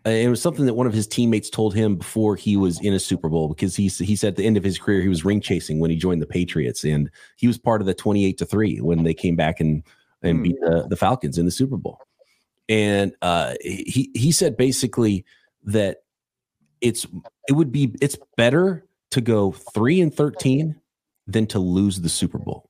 it 0.06 0.28
was 0.28 0.40
something 0.40 0.66
that 0.66 0.74
one 0.74 0.86
of 0.86 0.92
his 0.92 1.06
teammates 1.06 1.50
told 1.50 1.74
him 1.74 1.96
before 1.96 2.36
he 2.36 2.56
was 2.56 2.80
in 2.80 2.94
a 2.94 2.98
Super 2.98 3.28
Bowl 3.28 3.48
because 3.48 3.74
he 3.74 3.88
he 3.88 4.14
said 4.14 4.28
at 4.28 4.36
the 4.36 4.46
end 4.46 4.56
of 4.56 4.64
his 4.64 4.78
career 4.78 5.00
he 5.00 5.08
was 5.08 5.24
ring 5.24 5.40
chasing 5.40 5.80
when 5.80 5.90
he 5.90 5.96
joined 5.96 6.22
the 6.22 6.26
Patriots, 6.26 6.84
and 6.84 7.10
he 7.36 7.46
was 7.46 7.58
part 7.58 7.80
of 7.80 7.86
the 7.86 7.94
twenty 7.94 8.24
eight 8.24 8.38
to 8.38 8.46
three 8.46 8.80
when 8.80 9.02
they 9.02 9.14
came 9.14 9.36
back 9.36 9.60
and 9.60 9.82
and 10.22 10.38
Hmm. 10.38 10.42
beat 10.44 10.60
the, 10.60 10.86
the 10.88 10.96
Falcons 10.96 11.38
in 11.38 11.44
the 11.44 11.50
Super 11.50 11.76
Bowl, 11.76 12.00
and 12.68 13.14
uh, 13.22 13.54
he 13.60 14.10
he 14.14 14.32
said 14.32 14.56
basically 14.56 15.24
that 15.64 15.98
it's 16.80 17.06
it 17.48 17.52
would 17.52 17.72
be 17.72 17.94
it's 18.00 18.16
better 18.36 18.86
to 19.10 19.20
go 19.20 19.52
three 19.74 20.00
and 20.00 20.14
thirteen 20.14 20.80
than 21.26 21.46
to 21.46 21.58
lose 21.58 22.00
the 22.00 22.08
Super 22.08 22.38
Bowl. 22.38 22.65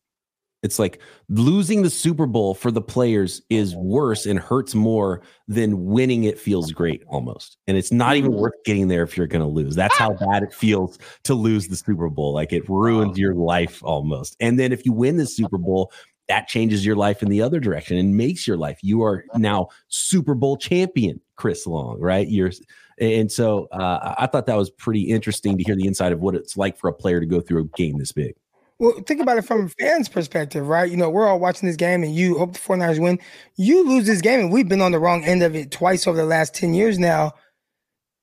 It's 0.66 0.80
like 0.80 1.00
losing 1.28 1.82
the 1.82 1.90
Super 1.90 2.26
Bowl 2.26 2.54
for 2.54 2.72
the 2.72 2.82
players 2.82 3.40
is 3.50 3.76
worse 3.76 4.26
and 4.26 4.36
hurts 4.36 4.74
more 4.74 5.22
than 5.46 5.86
winning 5.86 6.24
it 6.24 6.40
feels 6.40 6.72
great 6.72 7.04
almost. 7.06 7.56
And 7.68 7.76
it's 7.76 7.92
not 7.92 8.16
even 8.16 8.32
worth 8.32 8.54
getting 8.64 8.88
there 8.88 9.04
if 9.04 9.16
you're 9.16 9.28
going 9.28 9.44
to 9.44 9.48
lose. 9.48 9.76
That's 9.76 9.96
how 9.96 10.14
bad 10.14 10.42
it 10.42 10.52
feels 10.52 10.98
to 11.22 11.34
lose 11.34 11.68
the 11.68 11.76
Super 11.76 12.10
Bowl. 12.10 12.34
Like 12.34 12.52
it 12.52 12.68
ruins 12.68 13.16
your 13.16 13.34
life 13.34 13.80
almost. 13.84 14.36
And 14.40 14.58
then 14.58 14.72
if 14.72 14.84
you 14.84 14.92
win 14.92 15.18
the 15.18 15.26
Super 15.26 15.56
Bowl, 15.56 15.92
that 16.26 16.48
changes 16.48 16.84
your 16.84 16.96
life 16.96 17.22
in 17.22 17.28
the 17.28 17.42
other 17.42 17.60
direction 17.60 17.96
and 17.96 18.16
makes 18.16 18.48
your 18.48 18.56
life. 18.56 18.80
You 18.82 19.02
are 19.04 19.24
now 19.36 19.68
Super 19.86 20.34
Bowl 20.34 20.56
champion, 20.56 21.20
Chris 21.36 21.64
Long, 21.64 22.00
right? 22.00 22.26
You're 22.26 22.50
and 22.98 23.30
so 23.30 23.66
uh, 23.66 24.14
I 24.18 24.26
thought 24.26 24.46
that 24.46 24.56
was 24.56 24.70
pretty 24.70 25.02
interesting 25.02 25.58
to 25.58 25.64
hear 25.64 25.76
the 25.76 25.86
inside 25.86 26.12
of 26.12 26.20
what 26.20 26.34
it's 26.34 26.56
like 26.56 26.76
for 26.76 26.88
a 26.88 26.94
player 26.94 27.20
to 27.20 27.26
go 27.26 27.40
through 27.40 27.60
a 27.60 27.76
game 27.76 27.98
this 27.98 28.12
big. 28.12 28.34
Well, 28.78 28.92
think 29.06 29.22
about 29.22 29.38
it 29.38 29.42
from 29.42 29.66
a 29.66 29.68
fan's 29.68 30.08
perspective, 30.08 30.68
right? 30.68 30.90
You 30.90 30.98
know, 30.98 31.08
we're 31.08 31.26
all 31.26 31.40
watching 31.40 31.66
this 31.66 31.76
game 31.76 32.02
and 32.02 32.14
you 32.14 32.36
hope 32.36 32.52
the 32.52 32.58
49ers 32.58 33.00
win. 33.00 33.18
You 33.56 33.88
lose 33.88 34.06
this 34.06 34.20
game, 34.20 34.40
and 34.40 34.52
we've 34.52 34.68
been 34.68 34.82
on 34.82 34.92
the 34.92 34.98
wrong 34.98 35.24
end 35.24 35.42
of 35.42 35.56
it 35.56 35.70
twice 35.70 36.06
over 36.06 36.16
the 36.16 36.26
last 36.26 36.54
10 36.54 36.74
years 36.74 36.98
now. 36.98 37.32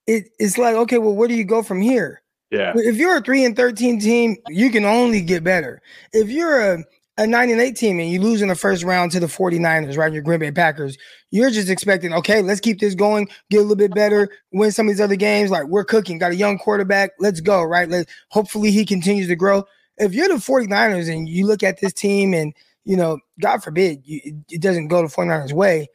It, 0.05 0.29
it's 0.37 0.57
like, 0.57 0.75
okay, 0.75 0.99
well, 0.99 1.15
where 1.15 1.27
do 1.27 1.33
you 1.33 1.43
go 1.43 1.63
from 1.63 1.81
here? 1.81 2.21
Yeah. 2.51 2.73
If 2.75 2.97
you're 2.97 3.17
a 3.17 3.21
3 3.21 3.45
and 3.45 3.55
13 3.55 3.99
team, 3.99 4.37
you 4.47 4.69
can 4.69 4.85
only 4.85 5.21
get 5.21 5.43
better. 5.43 5.81
If 6.11 6.29
you're 6.29 6.73
a, 6.73 6.83
a 7.17 7.25
9 7.25 7.49
and 7.49 7.59
8 7.59 7.75
team 7.75 7.99
and 7.99 8.11
you 8.11 8.21
lose 8.21 8.43
in 8.43 8.49
the 8.49 8.55
first 8.55 8.83
round 8.83 9.11
to 9.13 9.19
the 9.19 9.25
49ers, 9.25 9.97
right? 9.97 10.13
Your 10.13 10.21
Green 10.21 10.39
Bay 10.39 10.51
Packers, 10.51 10.95
you're 11.31 11.49
just 11.49 11.69
expecting, 11.69 12.13
okay, 12.13 12.43
let's 12.43 12.59
keep 12.59 12.79
this 12.79 12.93
going, 12.93 13.27
get 13.49 13.57
a 13.57 13.61
little 13.61 13.75
bit 13.75 13.95
better, 13.95 14.29
win 14.51 14.71
some 14.71 14.87
of 14.87 14.93
these 14.93 15.01
other 15.01 15.15
games. 15.15 15.49
Like 15.49 15.65
we're 15.65 15.83
cooking, 15.83 16.19
got 16.19 16.31
a 16.31 16.35
young 16.35 16.59
quarterback, 16.59 17.11
let's 17.19 17.41
go, 17.41 17.63
right? 17.63 17.89
Let 17.89 18.07
hopefully 18.29 18.69
he 18.69 18.85
continues 18.85 19.29
to 19.29 19.35
grow. 19.35 19.63
If 19.97 20.13
you're 20.13 20.27
the 20.27 20.35
49ers 20.35 21.11
and 21.13 21.27
you 21.29 21.45
look 21.45 21.63
at 21.63 21.79
this 21.81 21.93
team 21.93 22.33
and 22.33 22.53
you 22.85 22.97
know, 22.97 23.17
God 23.39 23.63
forbid 23.63 24.01
you, 24.03 24.19
it- 24.49 24.61
doesn't 24.61 24.89
go 24.89 25.01
the 25.01 25.07
49ers 25.07 25.53
way, 25.53 25.87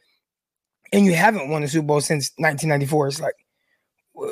and 0.91 1.05
you 1.05 1.13
haven't 1.13 1.49
won 1.49 1.61
a 1.63 1.67
Super 1.67 1.85
Bowl 1.85 2.01
since 2.01 2.31
1994, 2.37 3.07
it's 3.07 3.21
like, 3.21 3.35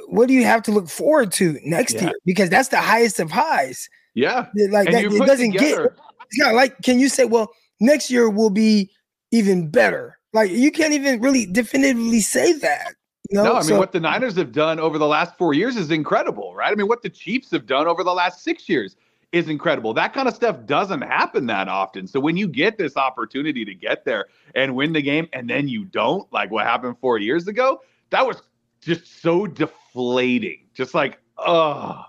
what 0.08 0.28
do 0.28 0.34
you 0.34 0.44
have 0.44 0.64
to 0.64 0.72
look 0.72 0.90
forward 0.90 1.32
to 1.34 1.60
next 1.64 1.94
Yeah. 1.96 2.06
year? 2.06 2.14
Because 2.26 2.50
that's 2.50 2.70
the 2.70 2.82
highest 2.82 3.20
of 3.20 3.30
highs. 3.30 3.88
Yeah. 4.16 4.48
Like 4.72 4.92
that, 4.92 5.06
it 5.06 5.26
doesn't 5.26 5.52
together- 5.52 5.84
get. 5.96 6.04
It's 6.30 6.40
not 6.40 6.56
like 6.56 6.82
can 6.82 7.00
you 7.00 7.08
say, 7.10 7.26
well, 7.26 7.52
next 7.80 8.10
year 8.12 8.30
will 8.30 8.50
be 8.50 8.90
even 9.32 9.70
better? 9.70 10.18
Like 10.34 10.52
you 10.52 10.72
can't 10.72 10.94
even 10.94 11.22
really 11.22 11.46
definitively 11.46 12.20
say 12.22 12.54
that. 12.54 12.96
You 13.30 13.38
know, 13.38 13.44
No, 13.44 13.52
I 13.54 13.60
mean 13.60 13.64
So- 13.64 13.78
what 13.78 13.92
the 13.92 14.00
Niners 14.00 14.36
have 14.38 14.52
done 14.52 14.80
over 14.80 14.98
the 14.98 15.08
last 15.08 15.38
four 15.38 15.54
years 15.54 15.78
is 15.78 15.92
incredible, 15.92 16.56
right? 16.56 16.72
I 16.72 16.76
mean, 16.76 16.88
what 16.88 17.02
the 17.04 17.10
Chiefs 17.10 17.52
have 17.52 17.66
done 17.68 17.88
over 17.88 18.04
the 18.04 18.14
last 18.14 18.44
six 18.44 18.68
years 18.68 18.96
is 19.32 19.50
incredible. 19.50 19.94
That 19.94 20.14
kind 20.14 20.28
of 20.28 20.36
stuff 20.36 20.66
doesn't 20.66 21.02
happen 21.02 21.48
that 21.48 21.68
often. 21.68 22.08
So 22.08 22.20
when 22.20 22.38
you 22.38 22.48
get 22.48 22.78
this 22.78 22.96
opportunity 22.96 23.66
to 23.66 23.74
get 23.74 24.06
there 24.06 24.28
and 24.56 24.76
win 24.76 24.94
the 24.94 25.02
game, 25.02 25.28
and 25.34 25.50
then 25.50 25.68
you 25.68 25.86
don't, 25.86 26.32
like 26.32 26.50
what 26.52 26.66
happened 26.66 26.98
four 27.00 27.18
years 27.18 27.48
ago, 27.48 27.82
that 28.10 28.26
was 28.26 28.42
just 28.82 29.22
so 29.22 29.46
deflating. 29.46 30.60
Just 30.74 30.94
like, 30.94 31.20
oh, 31.38 32.04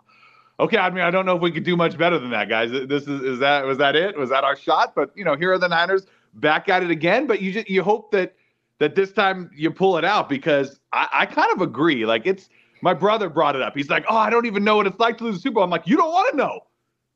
okay. 0.61 0.79
I 0.79 0.91
mean, 0.91 1.03
I 1.03 1.11
don't 1.11 1.27
know 1.27 1.37
if 1.37 1.43
we 1.43 1.51
could 1.51 1.65
do 1.65 1.77
much 1.77 1.99
better 1.99 2.19
than 2.19 2.31
that, 2.31 2.49
guys. 2.49 2.71
This 2.71 3.09
is 3.09 3.23
is 3.23 3.39
that 3.41 3.65
was 3.65 3.79
that 3.79 3.97
it? 3.97 4.17
Was 4.17 4.31
that 4.31 4.45
our 4.45 4.57
shot? 4.57 4.95
But 4.95 5.11
you 5.17 5.25
know, 5.25 5.35
here 5.35 5.53
are 5.53 5.59
the 5.59 5.69
Niners 5.69 6.07
back 6.35 6.69
at 6.69 6.83
it 6.83 6.91
again. 6.91 7.27
But 7.27 7.43
you 7.43 7.53
just 7.53 7.69
you 7.69 7.83
hope 7.83 8.13
that 8.13 8.35
that 8.79 8.95
this 8.95 9.13
time 9.13 9.51
you 9.55 9.71
pull 9.71 9.97
it 9.97 10.05
out 10.05 10.29
because 10.29 10.79
I, 10.93 11.09
I 11.13 11.27
kind 11.27 11.51
of 11.53 11.63
agree. 11.63 12.07
Like 12.07 12.27
it's 12.27 12.49
my 12.81 12.95
brother 12.95 13.29
brought 13.29 13.57
it 13.57 13.63
up. 13.63 13.75
He's 13.75 13.91
like, 13.91 14.05
oh, 14.09 14.17
I 14.17 14.31
don't 14.31 14.47
even 14.47 14.63
know 14.63 14.77
what 14.77 14.87
it's 14.87 15.01
like 15.01 15.19
to 15.19 15.25
lose 15.25 15.37
the 15.37 15.41
Super 15.41 15.55
Bowl. 15.55 15.65
I'm 15.65 15.71
like, 15.71 15.87
you 15.87 15.97
don't 15.97 16.13
want 16.13 16.31
to 16.31 16.37
know. 16.37 16.61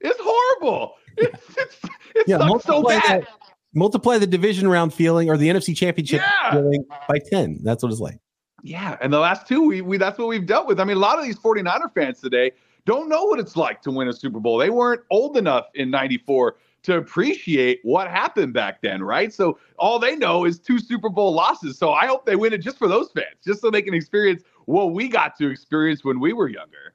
It's 0.03 0.21
horrible. 0.23 0.95
It's, 1.19 1.59
it's, 1.59 1.79
it 2.15 2.25
Yeah, 2.27 2.39
sucks 2.39 2.65
so 2.65 2.73
multiply 2.83 2.99
bad. 3.01 3.23
that- 3.23 3.29
Multiply 3.75 4.17
the 4.19 4.27
division 4.27 4.67
round 4.69 4.93
feeling 4.95 5.29
or 5.31 5.37
the 5.37 5.49
NFC 5.49 5.77
championship 5.77 6.21
Yeah. 6.23 6.53
feeling 6.53 6.85
by 7.09 7.19
10. 7.31 7.61
That's 7.63 7.83
what 7.83 7.91
it's 7.93 8.01
like. 8.01 8.19
Yeah, 8.63 8.97
and 9.03 9.13
the 9.13 9.19
last 9.19 9.47
two, 9.49 9.67
we, 9.67 9.81
we 9.83 9.97
that's 9.99 10.19
what 10.19 10.29
we've 10.29 10.47
dealt 10.47 10.67
with. 10.67 10.79
I 10.81 10.85
mean, 10.85 10.97
a 10.97 11.01
lot 11.01 11.19
of 11.19 11.25
these 11.25 11.39
49er 11.39 11.93
fans 11.95 12.21
today 12.21 12.53
don't 12.87 13.09
know 13.11 13.25
what 13.25 13.41
it's 13.41 13.57
like 13.57 13.81
to 13.83 13.91
win 13.91 14.09
a 14.09 14.13
Super 14.13 14.41
Bowl. 14.41 14.57
They 14.59 14.71
weren't 14.71 15.03
old 15.11 15.37
enough 15.37 15.67
in 15.75 15.91
94 15.91 16.57
to 16.85 16.97
appreciate 16.97 17.81
what 17.83 18.09
happened 18.09 18.53
back 18.55 18.81
then, 18.83 19.03
right? 19.03 19.33
So 19.33 19.59
all 19.79 19.99
they 19.99 20.17
know 20.17 20.45
is 20.47 20.59
two 20.59 20.79
Super 20.79 21.09
Bowl 21.11 21.33
losses. 21.33 21.79
So 21.79 21.93
I 21.93 22.07
hope 22.07 22.25
they 22.27 22.37
win 22.37 22.53
it 22.53 22.59
just 22.59 22.77
for 22.79 22.89
those 22.89 23.11
fans, 23.13 23.37
just 23.45 23.61
so 23.61 23.71
they 23.71 23.83
can 23.83 23.95
experience 23.95 24.43
what 24.67 24.93
we 24.93 25.09
got 25.09 25.37
to 25.39 25.49
experience 25.49 26.05
when 26.05 26.21
we 26.21 26.33
were 26.33 26.49
younger. 26.49 26.92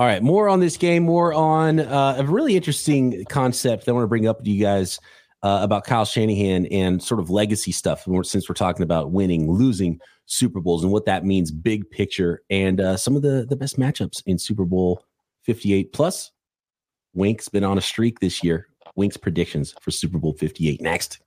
All 0.00 0.06
right, 0.06 0.22
more 0.22 0.48
on 0.48 0.60
this 0.60 0.78
game, 0.78 1.02
more 1.02 1.34
on 1.34 1.78
uh, 1.78 2.14
a 2.16 2.24
really 2.24 2.56
interesting 2.56 3.22
concept 3.26 3.84
that 3.84 3.90
I 3.90 3.92
want 3.92 4.04
to 4.04 4.08
bring 4.08 4.26
up 4.26 4.42
to 4.42 4.50
you 4.50 4.58
guys 4.58 4.98
uh, 5.42 5.58
about 5.60 5.84
Kyle 5.84 6.06
Shanahan 6.06 6.64
and 6.68 7.02
sort 7.02 7.20
of 7.20 7.28
legacy 7.28 7.70
stuff. 7.70 8.06
Since 8.22 8.48
we're 8.48 8.54
talking 8.54 8.82
about 8.82 9.12
winning, 9.12 9.52
losing 9.52 10.00
Super 10.24 10.62
Bowls, 10.62 10.84
and 10.84 10.90
what 10.90 11.04
that 11.04 11.26
means, 11.26 11.50
big 11.50 11.90
picture, 11.90 12.40
and 12.48 12.80
uh, 12.80 12.96
some 12.96 13.14
of 13.14 13.20
the 13.20 13.44
the 13.46 13.56
best 13.56 13.78
matchups 13.78 14.22
in 14.24 14.38
Super 14.38 14.64
Bowl 14.64 15.04
Fifty 15.42 15.74
Eight. 15.74 15.92
Plus, 15.92 16.32
Wink's 17.12 17.50
been 17.50 17.62
on 17.62 17.76
a 17.76 17.82
streak 17.82 18.20
this 18.20 18.42
year. 18.42 18.68
Wink's 18.96 19.18
predictions 19.18 19.74
for 19.82 19.90
Super 19.90 20.16
Bowl 20.16 20.32
Fifty 20.32 20.70
Eight 20.70 20.80
next. 20.80 21.20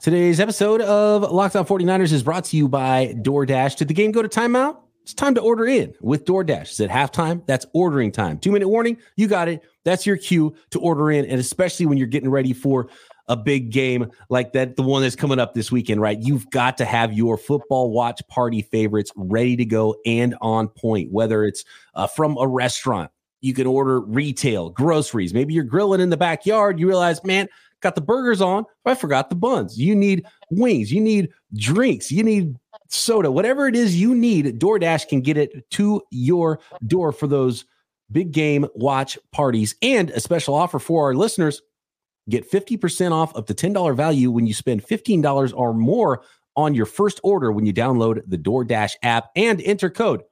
Today's 0.00 0.40
episode 0.40 0.80
of 0.80 1.30
Locked 1.30 1.56
On 1.56 1.66
49ers 1.66 2.10
is 2.14 2.22
brought 2.22 2.46
to 2.46 2.56
you 2.56 2.70
by 2.70 3.14
DoorDash. 3.18 3.76
Did 3.76 3.88
the 3.88 3.92
game 3.92 4.12
go 4.12 4.22
to 4.22 4.30
timeout? 4.30 4.78
It's 5.02 5.14
time 5.14 5.34
to 5.34 5.40
order 5.40 5.66
in 5.66 5.94
with 6.00 6.24
DoorDash. 6.24 6.72
Is 6.72 6.80
it 6.80 6.90
halftime? 6.90 7.44
That's 7.46 7.66
ordering 7.72 8.12
time. 8.12 8.38
Two 8.38 8.52
minute 8.52 8.68
warning, 8.68 8.96
you 9.16 9.26
got 9.26 9.48
it. 9.48 9.62
That's 9.84 10.06
your 10.06 10.16
cue 10.16 10.54
to 10.70 10.80
order 10.80 11.10
in. 11.10 11.24
And 11.24 11.40
especially 11.40 11.86
when 11.86 11.98
you're 11.98 12.06
getting 12.06 12.30
ready 12.30 12.52
for 12.52 12.88
a 13.28 13.36
big 13.36 13.70
game 13.70 14.10
like 14.28 14.52
that, 14.52 14.76
the 14.76 14.82
one 14.82 15.02
that's 15.02 15.16
coming 15.16 15.38
up 15.38 15.54
this 15.54 15.72
weekend, 15.72 16.00
right? 16.00 16.18
You've 16.20 16.50
got 16.50 16.76
to 16.78 16.84
have 16.84 17.12
your 17.12 17.38
football 17.38 17.90
watch 17.90 18.20
party 18.28 18.62
favorites 18.62 19.12
ready 19.16 19.56
to 19.56 19.64
go 19.64 19.96
and 20.04 20.36
on 20.40 20.68
point, 20.68 21.10
whether 21.10 21.44
it's 21.44 21.64
uh, 21.94 22.06
from 22.06 22.36
a 22.38 22.46
restaurant. 22.46 23.10
You 23.40 23.54
can 23.54 23.66
order 23.66 24.00
retail, 24.00 24.68
groceries. 24.68 25.32
Maybe 25.32 25.54
you're 25.54 25.64
grilling 25.64 26.00
in 26.00 26.10
the 26.10 26.16
backyard. 26.16 26.78
You 26.78 26.86
realize, 26.86 27.24
man, 27.24 27.48
got 27.80 27.94
the 27.94 28.02
burgers 28.02 28.42
on, 28.42 28.66
I 28.84 28.94
forgot 28.94 29.30
the 29.30 29.36
buns. 29.36 29.78
You 29.78 29.94
need 29.94 30.26
wings. 30.50 30.92
You 30.92 31.00
need 31.00 31.30
drinks. 31.54 32.12
You 32.12 32.22
need 32.22 32.56
soda. 32.90 33.30
Whatever 33.30 33.66
it 33.66 33.76
is 33.76 33.96
you 33.96 34.14
need, 34.14 34.60
DoorDash 34.60 35.08
can 35.08 35.20
get 35.20 35.36
it 35.36 35.68
to 35.72 36.02
your 36.10 36.60
door 36.86 37.12
for 37.12 37.26
those 37.26 37.64
big 38.12 38.32
game 38.32 38.66
watch 38.74 39.18
parties. 39.32 39.74
And 39.82 40.10
a 40.10 40.20
special 40.20 40.54
offer 40.54 40.78
for 40.78 41.06
our 41.06 41.14
listeners 41.14 41.62
get 42.28 42.50
50% 42.50 43.12
off 43.12 43.34
up 43.36 43.46
to 43.46 43.54
$10 43.54 43.96
value 43.96 44.30
when 44.30 44.46
you 44.46 44.54
spend 44.54 44.86
$15 44.86 45.52
or 45.56 45.72
more 45.72 46.22
on 46.56 46.74
your 46.74 46.86
first 46.86 47.20
order 47.22 47.52
when 47.52 47.64
you 47.64 47.72
download 47.72 48.22
the 48.26 48.36
DoorDash 48.36 48.92
app 49.02 49.30
and 49.36 49.60
enter 49.62 49.88
code 49.88 50.22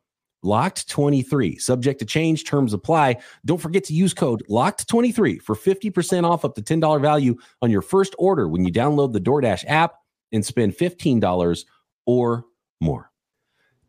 locked23 0.44 1.60
subject 1.60 1.98
to 1.98 2.06
change 2.06 2.44
terms 2.44 2.72
apply 2.72 3.16
don't 3.44 3.60
forget 3.60 3.82
to 3.82 3.92
use 3.92 4.14
code 4.14 4.40
locked23 4.48 5.42
for 5.42 5.56
50% 5.56 6.22
off 6.22 6.44
up 6.44 6.54
to 6.54 6.62
$10 6.62 7.00
value 7.00 7.36
on 7.60 7.72
your 7.72 7.82
first 7.82 8.14
order 8.20 8.48
when 8.48 8.64
you 8.64 8.72
download 8.72 9.12
the 9.12 9.20
DoorDash 9.20 9.64
app 9.66 9.94
and 10.30 10.46
spend 10.46 10.74
$15 10.74 11.64
or 12.08 12.46
more. 12.80 13.12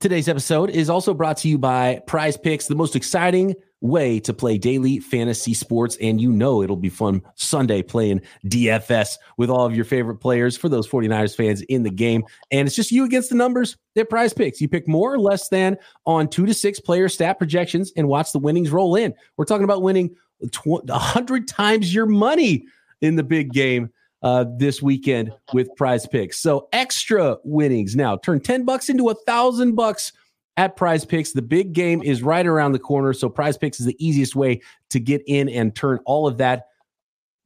Today's 0.01 0.27
episode 0.27 0.69
is 0.69 0.89
also 0.89 1.13
brought 1.13 1.38
to 1.38 1.47
you 1.47 1.57
by 1.57 2.01
Prize 2.05 2.38
Picks, 2.38 2.67
the 2.67 2.75
most 2.75 2.95
exciting 2.95 3.55
way 3.81 4.19
to 4.19 4.33
play 4.33 4.57
daily 4.57 4.99
fantasy 4.99 5.53
sports. 5.53 5.97
And 6.01 6.19
you 6.19 6.29
know 6.31 6.61
it'll 6.61 6.75
be 6.75 6.89
fun 6.89 7.21
Sunday 7.35 7.81
playing 7.81 8.21
DFS 8.45 9.15
with 9.38 9.49
all 9.49 9.65
of 9.65 9.73
your 9.73 9.85
favorite 9.85 10.17
players 10.17 10.57
for 10.57 10.67
those 10.67 10.88
49ers 10.88 11.35
fans 11.35 11.61
in 11.63 11.83
the 11.83 11.89
game. 11.89 12.25
And 12.51 12.67
it's 12.67 12.75
just 12.75 12.91
you 12.91 13.05
against 13.05 13.29
the 13.29 13.35
numbers 13.35 13.77
at 13.97 14.09
Prize 14.09 14.33
Picks. 14.33 14.59
You 14.59 14.67
pick 14.67 14.85
more 14.85 15.13
or 15.13 15.19
less 15.19 15.47
than 15.47 15.77
on 16.05 16.27
two 16.27 16.45
to 16.45 16.53
six 16.53 16.79
player 16.79 17.07
stat 17.07 17.38
projections 17.38 17.93
and 17.95 18.09
watch 18.09 18.33
the 18.33 18.39
winnings 18.39 18.69
roll 18.71 18.95
in. 18.95 19.13
We're 19.38 19.45
talking 19.45 19.63
about 19.63 19.81
winning 19.81 20.13
tw- 20.51 20.85
100 20.85 21.47
times 21.47 21.93
your 21.93 22.05
money 22.05 22.65
in 23.01 23.15
the 23.15 23.23
big 23.23 23.53
game 23.53 23.91
uh, 24.21 24.45
this 24.57 24.81
weekend 24.81 25.31
with 25.53 25.69
prize 25.75 26.05
picks. 26.05 26.39
So 26.39 26.67
extra 26.73 27.38
winnings 27.43 27.95
now 27.95 28.17
turn 28.17 28.41
10 28.41 28.65
bucks 28.65 28.89
into 28.89 29.09
a 29.09 29.15
thousand 29.15 29.75
bucks 29.75 30.11
at 30.57 30.75
prize 30.75 31.05
picks. 31.05 31.31
The 31.31 31.41
big 31.41 31.73
game 31.73 32.01
is 32.03 32.21
right 32.21 32.45
around 32.45 32.73
the 32.73 32.79
corner. 32.79 33.13
So 33.13 33.29
prize 33.29 33.57
picks 33.57 33.79
is 33.79 33.85
the 33.85 33.95
easiest 34.05 34.35
way 34.35 34.61
to 34.89 34.99
get 34.99 35.21
in 35.25 35.47
and 35.49 35.75
turn 35.75 35.99
all 36.05 36.27
of 36.27 36.38
that 36.38 36.67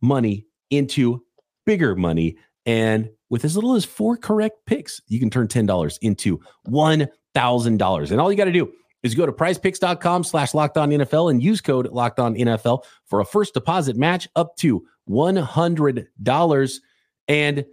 money 0.02 0.46
into 0.72 1.24
bigger 1.66 1.96
money. 1.96 2.38
And 2.66 3.10
with 3.30 3.46
as 3.46 3.56
little 3.56 3.76
as 3.76 3.86
four 3.86 4.18
correct 4.18 4.58
picks, 4.66 5.02
you 5.08 5.20
can 5.20 5.30
turn 5.30 5.48
$10 5.48 5.98
into 6.02 6.40
$1,000. 6.68 8.12
And 8.12 8.22
all 8.22 8.32
you 8.32 8.38
got 8.38 8.46
to 8.46 8.52
do 8.52 8.72
is 9.04 9.16
go 9.16 9.26
to 9.26 9.32
prizepicks.com 9.32 10.24
slash 10.24 10.54
locked 10.54 10.78
on 10.78 10.90
NFL 10.90 11.30
and 11.30 11.44
use 11.44 11.62
code 11.62 11.88
locked 11.92 12.20
on 12.20 12.36
NFL 12.36 12.84
for 13.06 13.20
a 13.20 13.26
first 13.26 13.54
deposit 13.54 13.98
match 13.98 14.28
up 14.36 14.56
to 14.58 14.86
$100. 15.10 16.80
And 17.28 17.66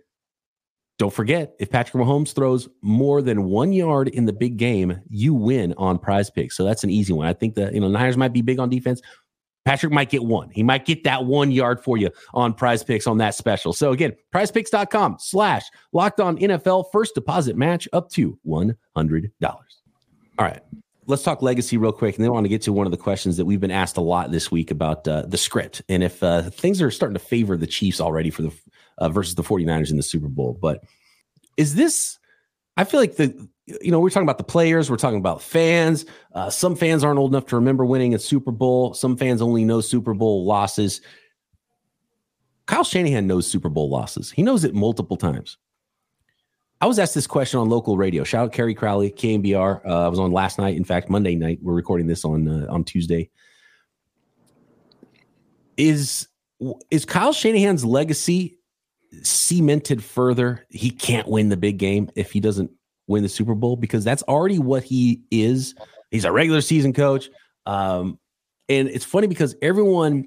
don't 0.99 1.13
forget, 1.13 1.55
if 1.59 1.71
Patrick 1.71 2.03
Mahomes 2.03 2.35
throws 2.35 2.69
more 2.83 3.23
than 3.23 3.45
one 3.45 3.73
yard 3.73 4.09
in 4.09 4.27
the 4.27 4.35
big 4.35 4.59
game, 4.59 5.01
you 5.09 5.33
win 5.33 5.73
on 5.79 5.99
prize 5.99 6.29
picks. 6.29 6.57
So 6.57 6.65
that's 6.65 6.85
an 6.85 6.91
easy 6.91 7.15
one. 7.15 7.27
I 7.27 7.33
think 7.33 7.55
the 7.55 7.71
you 7.73 7.81
know 7.81 7.89
Niners 7.89 8.19
might 8.19 8.35
be 8.35 8.43
big 8.43 8.59
on 8.59 8.69
defense. 8.69 9.01
Patrick 9.65 9.93
might 9.93 10.11
get 10.11 10.25
one. 10.25 10.51
He 10.51 10.63
might 10.63 10.85
get 10.85 11.05
that 11.05 11.25
one 11.25 11.51
yard 11.51 11.83
for 11.83 11.97
you 11.97 12.11
on 12.35 12.53
prize 12.53 12.83
picks 12.83 13.07
on 13.07 13.19
that 13.19 13.35
special. 13.35 13.73
So 13.73 13.93
again, 13.93 14.13
prizepicks.com 14.35 15.17
slash 15.21 15.65
locked 15.93 16.21
on 16.21 16.39
NFL 16.39 16.87
first 16.93 17.15
deposit 17.15 17.57
match 17.57 17.87
up 17.93 18.11
to 18.11 18.39
$100. 18.47 18.75
All 19.41 19.57
right. 20.39 20.63
Let's 21.11 21.25
talk 21.25 21.43
legacy 21.43 21.77
real 21.77 21.93
quick. 21.93 22.15
And 22.17 22.25
then 22.25 22.31
I 22.31 22.33
want 22.33 22.45
to 22.45 22.49
get 22.49 22.63
to 22.63 22.73
one 22.73 22.87
of 22.87 22.93
the 22.93 22.97
questions 22.97 23.37
that 23.37 23.45
we've 23.45 23.61
been 23.61 23.73
asked 23.73 23.97
a 23.97 24.01
lot 24.01 24.31
this 24.31 24.51
week 24.51 24.71
about 24.71 25.07
uh, 25.09 25.23
the 25.27 25.37
script 25.37 25.83
and 25.89 26.05
if 26.05 26.23
uh, 26.23 26.43
things 26.43 26.81
are 26.81 26.91
starting 26.91 27.15
to 27.15 27.25
favor 27.25 27.57
the 27.57 27.67
Chiefs 27.67 28.01
already 28.01 28.31
for 28.31 28.43
the 28.43 28.53
uh, 28.99 29.09
versus 29.09 29.35
the 29.35 29.43
49ers 29.43 29.91
in 29.91 29.97
the 29.97 30.03
Super 30.03 30.29
Bowl. 30.29 30.57
But 30.61 30.85
is 31.57 31.75
this, 31.75 32.19
I 32.77 32.85
feel 32.85 33.01
like 33.01 33.17
the, 33.17 33.49
you 33.67 33.91
know, 33.91 33.99
we're 33.99 34.11
talking 34.11 34.23
about 34.23 34.39
the 34.39 34.45
players, 34.45 34.89
we're 34.89 34.97
talking 34.97 35.19
about 35.19 35.43
fans. 35.43 36.07
Uh, 36.33 36.49
some 36.49 36.77
fans 36.77 37.03
aren't 37.03 37.19
old 37.19 37.33
enough 37.33 37.47
to 37.47 37.57
remember 37.57 37.85
winning 37.85 38.15
a 38.15 38.19
Super 38.19 38.53
Bowl. 38.53 38.95
Some 38.95 39.17
fans 39.17 39.43
only 39.43 39.65
know 39.65 39.81
Super 39.81 40.15
Bowl 40.15 40.45
losses. 40.45 41.01
Kyle 42.67 42.85
Shanahan 42.85 43.27
knows 43.27 43.49
Super 43.49 43.69
Bowl 43.69 43.91
losses. 43.91 44.31
He 44.31 44.43
knows 44.43 44.63
it 44.63 44.75
multiple 44.75 45.17
times. 45.17 45.59
I 46.81 46.87
was 46.87 46.99
asked 46.99 47.15
this 47.15 47.27
question 47.27 47.61
on 47.61 47.69
local 47.69 47.99
radio. 47.99 48.25
Shout 48.25 48.47
out 48.47 48.53
Kerry 48.53 48.75
Crowley, 48.75 49.11
KNBR. 49.11 49.85
Uh, 49.85 50.07
I 50.07 50.09
was 50.09 50.19
on 50.19 50.33
last 50.33 50.59
night. 50.59 50.77
In 50.77 50.85
fact, 50.85 51.11
Monday 51.11 51.35
night. 51.35 51.59
We're 51.61 51.75
recording 51.75 52.07
this 52.07 52.25
on 52.25 52.49
uh, 52.49 52.67
on 52.71 52.85
Tuesday. 52.85 53.29
Is 55.77 56.29
is 56.91 57.05
Kyle 57.05 57.33
Shanahan's 57.33 57.85
legacy 57.85 58.59
cemented 59.23 60.03
further? 60.03 60.67
He 60.71 60.91
can't 60.91 61.29
win 61.29 61.51
the 61.51 61.57
big 61.57 61.77
game 61.77 62.11
if 62.17 62.33
he 62.33 62.41
doesn't 62.41 62.71
win 63.07 63.23
the 63.23 63.29
Super 63.29 63.55
Bowl 63.55 63.77
because 63.77 64.03
that's 64.03 64.23
already 64.23 64.59
what 64.59 64.83
he 64.83 65.23
is. 65.31 65.75
He's 66.11 66.25
a 66.25 66.33
regular 66.33 66.63
season 66.63 66.95
coach. 66.95 67.29
Um, 67.67 68.19
and 68.71 68.89
it's 68.89 69.05
funny 69.05 69.27
because 69.27 69.55
everyone 69.61 70.27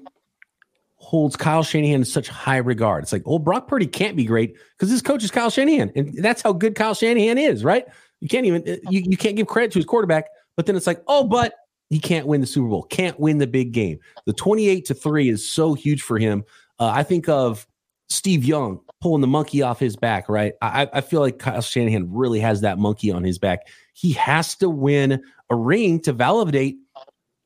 holds 1.04 1.36
Kyle 1.36 1.62
Shanahan 1.62 1.96
in 1.96 2.04
such 2.04 2.28
high 2.28 2.56
regard. 2.56 3.04
It's 3.04 3.12
like, 3.12 3.22
oh, 3.26 3.38
Brock 3.38 3.68
Purdy 3.68 3.86
can't 3.86 4.16
be 4.16 4.24
great 4.24 4.56
because 4.70 4.90
his 4.90 5.02
coach 5.02 5.22
is 5.22 5.30
Kyle 5.30 5.50
Shanahan, 5.50 5.92
and 5.94 6.14
that's 6.18 6.42
how 6.42 6.52
good 6.52 6.74
Kyle 6.74 6.94
Shanahan 6.94 7.38
is, 7.38 7.62
right? 7.62 7.86
You 8.20 8.28
can't 8.28 8.46
even 8.46 8.64
you, 8.88 9.02
you 9.02 9.16
can't 9.16 9.36
give 9.36 9.46
credit 9.46 9.72
to 9.72 9.78
his 9.78 9.86
quarterback, 9.86 10.28
But 10.56 10.66
then 10.66 10.76
it's 10.76 10.86
like, 10.86 11.02
oh, 11.06 11.24
but 11.24 11.54
he 11.90 12.00
can't 12.00 12.26
win 12.26 12.40
the 12.40 12.46
Super 12.46 12.68
Bowl, 12.68 12.84
can't 12.84 13.18
win 13.20 13.38
the 13.38 13.46
big 13.46 13.72
game. 13.72 13.98
The 14.24 14.32
28 14.32 14.86
to 14.86 14.94
3 14.94 15.28
is 15.28 15.48
so 15.48 15.74
huge 15.74 16.02
for 16.02 16.18
him. 16.18 16.42
Uh, 16.80 16.88
I 16.88 17.02
think 17.02 17.28
of 17.28 17.66
Steve 18.08 18.44
Young 18.44 18.80
pulling 19.00 19.20
the 19.20 19.26
monkey 19.26 19.60
off 19.60 19.78
his 19.78 19.96
back, 19.96 20.28
right? 20.28 20.54
I, 20.62 20.88
I 20.92 21.00
feel 21.02 21.20
like 21.20 21.38
Kyle 21.38 21.60
Shanahan 21.60 22.10
really 22.10 22.40
has 22.40 22.62
that 22.62 22.78
monkey 22.78 23.12
on 23.12 23.22
his 23.22 23.38
back. 23.38 23.68
He 23.92 24.12
has 24.12 24.54
to 24.56 24.70
win 24.70 25.22
a 25.50 25.54
ring 25.54 26.00
to 26.00 26.12
validate 26.12 26.78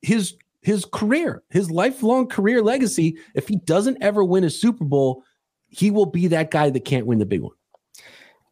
his 0.01 0.37
his 0.61 0.85
career, 0.85 1.43
his 1.51 1.71
lifelong 1.71 2.27
career 2.27 2.63
legacy. 2.63 3.17
If 3.35 3.49
he 3.49 3.57
doesn't 3.57 4.03
ever 4.03 4.25
win 4.25 4.45
a 4.45 4.51
Super 4.51 4.85
Bowl, 4.85 5.25
he 5.69 5.91
will 5.91 6.07
be 6.07 6.27
that 6.29 6.51
guy 6.51 6.71
that 6.71 6.85
can't 6.85 7.07
win 7.07 7.19
the 7.19 7.27
big 7.27 7.43
one. 7.43 7.55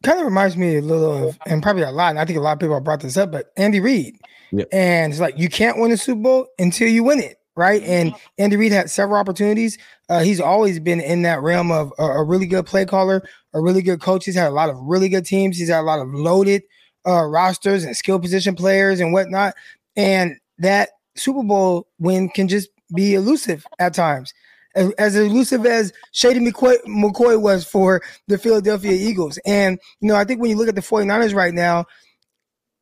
Kind 0.03 0.19
of 0.19 0.25
reminds 0.25 0.55
me 0.55 0.77
a 0.77 0.81
little 0.81 1.29
of, 1.29 1.39
and 1.47 1.61
probably 1.61 1.81
a 1.81 1.91
lot, 1.91 2.11
and 2.11 2.19
I 2.19 2.25
think 2.25 2.37
a 2.37 2.41
lot 2.41 2.53
of 2.53 2.59
people 2.59 2.75
have 2.75 2.83
brought 2.83 3.01
this 3.01 3.17
up, 3.17 3.31
but 3.31 3.47
Andy 3.57 3.79
Reid. 3.79 4.17
Yep. 4.51 4.67
And 4.71 5.11
it's 5.11 5.19
like 5.19 5.37
you 5.37 5.49
can't 5.49 5.79
win 5.79 5.91
a 5.91 5.97
Super 5.97 6.21
Bowl 6.21 6.47
until 6.59 6.87
you 6.87 7.03
win 7.03 7.19
it, 7.19 7.37
right? 7.55 7.81
And 7.83 8.13
Andy 8.37 8.55
Reid 8.55 8.71
had 8.71 8.89
several 8.89 9.19
opportunities. 9.19 9.77
Uh, 10.07 10.21
he's 10.21 10.39
always 10.39 10.79
been 10.79 11.01
in 11.01 11.23
that 11.23 11.41
realm 11.41 11.71
of 11.71 11.91
a, 11.97 12.03
a, 12.03 12.23
really 12.23 12.45
good 12.45 12.65
play 12.65 12.85
caller, 12.85 13.27
a 13.53 13.59
really 13.59 13.81
good 13.81 13.99
coach. 13.99 14.23
He's 14.23 14.35
had 14.35 14.47
a 14.47 14.51
lot 14.51 14.69
of 14.69 14.77
really 14.79 15.09
good 15.09 15.25
teams. 15.25 15.57
He's 15.57 15.69
had 15.69 15.81
a 15.81 15.81
lot 15.81 15.99
of 15.99 16.07
loaded 16.13 16.63
uh, 17.05 17.23
rosters 17.23 17.83
and 17.83 17.97
skill 17.97 18.19
position 18.19 18.55
players 18.55 18.99
and 18.99 19.11
whatnot. 19.11 19.53
And 19.97 20.37
that 20.59 20.89
Super 21.17 21.43
Bowl 21.43 21.87
win 21.99 22.29
can 22.29 22.47
just 22.47 22.69
be 22.93 23.13
elusive 23.13 23.65
at 23.79 23.93
times. 23.93 24.33
As, 24.75 24.91
as 24.93 25.15
elusive 25.15 25.65
as 25.65 25.91
Shady 26.11 26.39
McCoy, 26.39 26.77
McCoy 26.85 27.39
was 27.41 27.65
for 27.65 28.01
the 28.27 28.37
Philadelphia 28.37 28.91
Eagles. 28.91 29.39
And, 29.45 29.79
you 30.01 30.07
know, 30.07 30.15
I 30.15 30.23
think 30.23 30.39
when 30.39 30.51
you 30.51 30.57
look 30.57 30.69
at 30.69 30.75
the 30.75 30.81
49ers 30.81 31.33
right 31.33 31.53
now, 31.53 31.85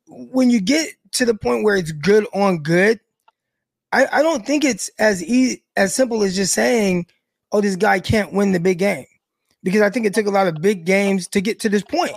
when 0.06 0.50
you 0.50 0.60
get 0.60 0.90
to 1.12 1.24
the 1.24 1.34
point 1.34 1.64
where 1.64 1.76
it's 1.76 1.92
good 1.92 2.26
on 2.34 2.62
good, 2.62 3.00
I, 3.92 4.06
I 4.12 4.22
don't 4.22 4.46
think 4.46 4.64
it's 4.64 4.90
as 4.98 5.24
easy, 5.24 5.64
as 5.76 5.94
simple 5.94 6.22
as 6.22 6.36
just 6.36 6.52
saying, 6.52 7.06
oh, 7.52 7.60
this 7.60 7.76
guy 7.76 8.00
can't 8.00 8.32
win 8.32 8.52
the 8.52 8.60
big 8.60 8.78
game. 8.78 9.06
Because 9.62 9.80
I 9.80 9.90
think 9.90 10.06
it 10.06 10.14
took 10.14 10.26
a 10.26 10.30
lot 10.30 10.46
of 10.46 10.60
big 10.60 10.84
games 10.84 11.28
to 11.28 11.40
get 11.40 11.60
to 11.60 11.68
this 11.68 11.82
point. 11.82 12.12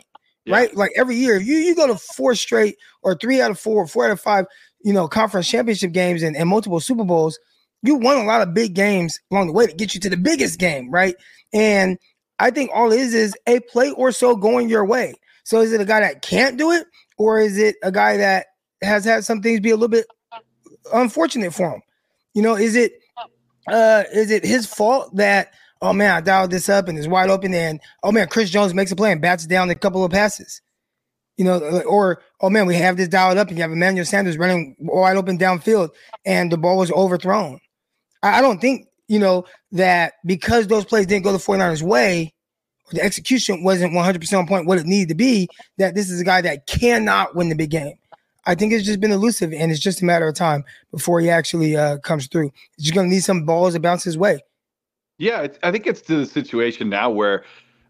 Yeah. 0.46 0.56
Right? 0.56 0.76
Like 0.76 0.92
every 0.98 1.16
year, 1.16 1.36
if 1.38 1.46
you, 1.46 1.58
you 1.58 1.76
go 1.76 1.88
to 1.88 1.96
four 1.96 2.36
straight 2.36 2.76
or 3.02 3.16
three 3.16 3.42
out 3.42 3.52
of 3.52 3.60
four, 3.60 3.88
four 3.88 4.06
out 4.06 4.12
of 4.12 4.20
five, 4.20 4.46
you 4.82 4.94
know, 4.94 5.08
conference 5.08 5.50
championship 5.50 5.92
games 5.92 6.24
and, 6.24 6.36
and 6.36 6.50
multiple 6.50 6.80
Super 6.80 7.04
Bowls, 7.04 7.40
you 7.82 7.96
won 7.96 8.18
a 8.18 8.24
lot 8.24 8.42
of 8.42 8.54
big 8.54 8.74
games 8.74 9.20
along 9.32 9.48
the 9.48 9.54
way 9.54 9.68
to 9.68 9.74
get 9.74 9.94
you 9.94 10.00
to 10.02 10.10
the 10.10 10.18
biggest 10.18 10.60
game, 10.60 10.90
right? 10.92 11.16
And 11.54 11.98
I 12.40 12.52
think 12.52 12.72
all 12.74 12.92
it 12.92 13.00
is 13.00 13.14
is 13.14 13.36
a 13.48 13.60
play 13.62 13.92
or 13.92 14.12
so 14.12 14.36
going 14.36 14.70
your 14.70 14.86
way. 14.86 15.14
So 15.44 15.62
is 15.62 15.74
it 15.74 15.82
a 15.82 15.86
guy 15.86 16.02
that 16.02 16.22
can't 16.22 16.58
do 16.58 16.72
it, 16.72 16.86
or 17.18 17.40
is 17.40 17.58
it 17.58 17.76
a 17.84 17.92
guy 17.92 18.18
that 18.18 18.48
has 18.82 19.04
had 19.04 19.26
some 19.26 19.42
things 19.42 19.60
be 19.60 19.72
a 19.72 19.76
little 19.76 19.88
bit 19.88 20.06
unfortunate 20.94 21.54
for 21.54 21.72
him? 21.72 21.82
You 22.34 22.42
know, 22.42 22.56
is 22.56 22.76
it 22.76 22.94
uh 23.68 24.04
is 24.14 24.32
it 24.32 24.46
his 24.46 24.66
fault 24.66 25.16
that 25.16 25.54
oh 25.82 25.94
man, 25.94 26.12
I 26.12 26.22
dialed 26.22 26.52
this 26.52 26.70
up 26.70 26.88
and 26.88 26.98
it's 26.98 27.08
wide 27.08 27.30
open 27.30 27.54
and 27.54 27.80
oh 28.04 28.12
man, 28.12 28.28
Chris 28.28 28.50
Jones 28.50 28.74
makes 28.74 28.92
a 28.92 28.96
play 28.96 29.12
and 29.12 29.22
bats 29.22 29.46
down 29.46 29.70
a 29.70 29.76
couple 29.76 30.04
of 30.04 30.12
passes? 30.12 30.62
You 31.40 31.46
know, 31.46 31.82
or 31.84 32.22
oh 32.42 32.50
man, 32.50 32.68
we 32.68 32.76
have 32.76 32.98
this 32.98 33.08
dialed 33.08 33.38
up, 33.38 33.48
and 33.48 33.58
you 33.58 33.62
have 33.62 33.72
Emmanuel 33.72 34.06
Sanders 34.06 34.38
running 34.38 34.76
wide 34.78 35.16
open 35.16 35.38
downfield, 35.38 35.90
and 36.26 36.52
the 36.52 36.58
ball 36.58 36.78
was 36.78 36.92
overthrown. 36.92 37.62
I, 38.22 38.42
don't 38.42 38.60
think 38.60 38.88
you 39.08 39.20
know 39.20 39.46
that 39.72 40.16
because 40.26 40.68
those 40.68 40.84
plays 40.84 41.06
didn't 41.06 41.24
go 41.24 41.32
the 41.32 41.38
49ers 41.38 41.82
way, 41.82 42.34
the 42.92 43.02
execution 43.02 43.64
wasn't 43.64 43.94
100% 43.94 44.38
on 44.38 44.48
point 44.48 44.68
what 44.68 44.80
it 44.80 44.86
needed 44.86 45.08
to 45.08 45.16
be, 45.16 45.48
that 45.78 45.96
this 45.96 46.10
is 46.10 46.20
a 46.20 46.26
guy 46.26 46.42
that 46.42 46.68
cannot 46.68 47.38
win 47.38 47.48
the 47.48 47.56
big 47.56 47.70
game. 47.70 47.96
I 48.46 48.54
think 48.54 48.74
it's 48.74 48.86
just 48.86 49.00
been 49.00 49.14
elusive, 49.14 49.54
and 49.54 49.72
it's 49.72 49.80
just 49.80 50.02
a 50.02 50.06
matter 50.06 50.28
of 50.28 50.36
time 50.36 50.66
before 50.92 51.22
he 51.22 51.30
actually 51.30 51.78
uh, 51.78 52.00
comes 52.00 52.28
through. 52.28 52.52
He's 52.78 52.92
going 52.92 53.08
to 53.08 53.16
need 53.16 53.24
some 53.24 53.46
balls 53.46 53.76
to 53.76 53.80
bounce 53.80 54.04
his 54.04 54.18
way. 54.18 54.42
Yeah, 55.18 55.48
I 55.64 55.72
think 55.72 55.88
it's 55.88 56.02
to 56.02 56.18
the 56.18 56.26
situation 56.26 56.90
now 56.90 57.10
where 57.10 57.46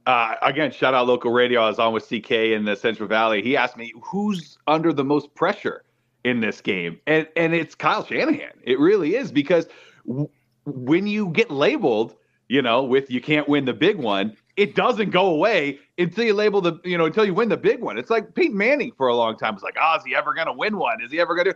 uh, 0.09 0.33
again, 0.41 0.71
shout 0.71 0.95
out 0.95 1.05
local 1.05 1.31
radio. 1.31 1.61
I 1.61 1.67
was 1.67 1.77
on 1.77 1.93
with 1.93 2.03
CK 2.03 2.31
in 2.31 2.65
the 2.65 2.75
Central 2.75 3.07
Valley. 3.07 3.43
He 3.43 3.55
asked 3.55 3.77
me 3.77 3.93
who's 4.03 4.57
under 4.65 4.91
the 4.91 5.03
most 5.03 5.35
pressure 5.35 5.83
in 6.23 6.39
this 6.39 6.61
game, 6.61 6.99
and 7.05 7.27
and 7.35 7.53
it's 7.53 7.75
Kyle 7.75 8.03
Shanahan. 8.03 8.53
It 8.63 8.79
really 8.79 9.15
is 9.15 9.31
because 9.31 9.67
w- 10.07 10.27
when 10.65 11.05
you 11.05 11.29
get 11.29 11.51
labeled, 11.51 12.15
you 12.47 12.59
know, 12.59 12.83
with 12.83 13.11
you 13.11 13.21
can't 13.21 13.47
win 13.47 13.65
the 13.65 13.73
big 13.73 13.97
one, 13.97 14.35
it 14.57 14.73
doesn't 14.73 15.11
go 15.11 15.27
away 15.27 15.77
until 15.99 16.23
you 16.23 16.33
label 16.33 16.59
the, 16.59 16.79
you 16.83 16.97
know, 16.97 17.05
until 17.05 17.23
you 17.23 17.35
win 17.35 17.49
the 17.49 17.57
big 17.57 17.79
one. 17.79 17.99
It's 17.99 18.09
like 18.09 18.33
Peyton 18.33 18.57
Manning 18.57 18.91
for 18.97 19.09
a 19.09 19.15
long 19.15 19.37
time 19.37 19.53
was 19.53 19.61
like, 19.61 19.77
oh, 19.79 19.97
is 19.97 20.03
he 20.03 20.15
ever 20.15 20.33
going 20.33 20.47
to 20.47 20.53
win 20.53 20.77
one? 20.79 21.03
Is 21.03 21.11
he 21.11 21.19
ever 21.19 21.35
going 21.35 21.53
to? 21.53 21.55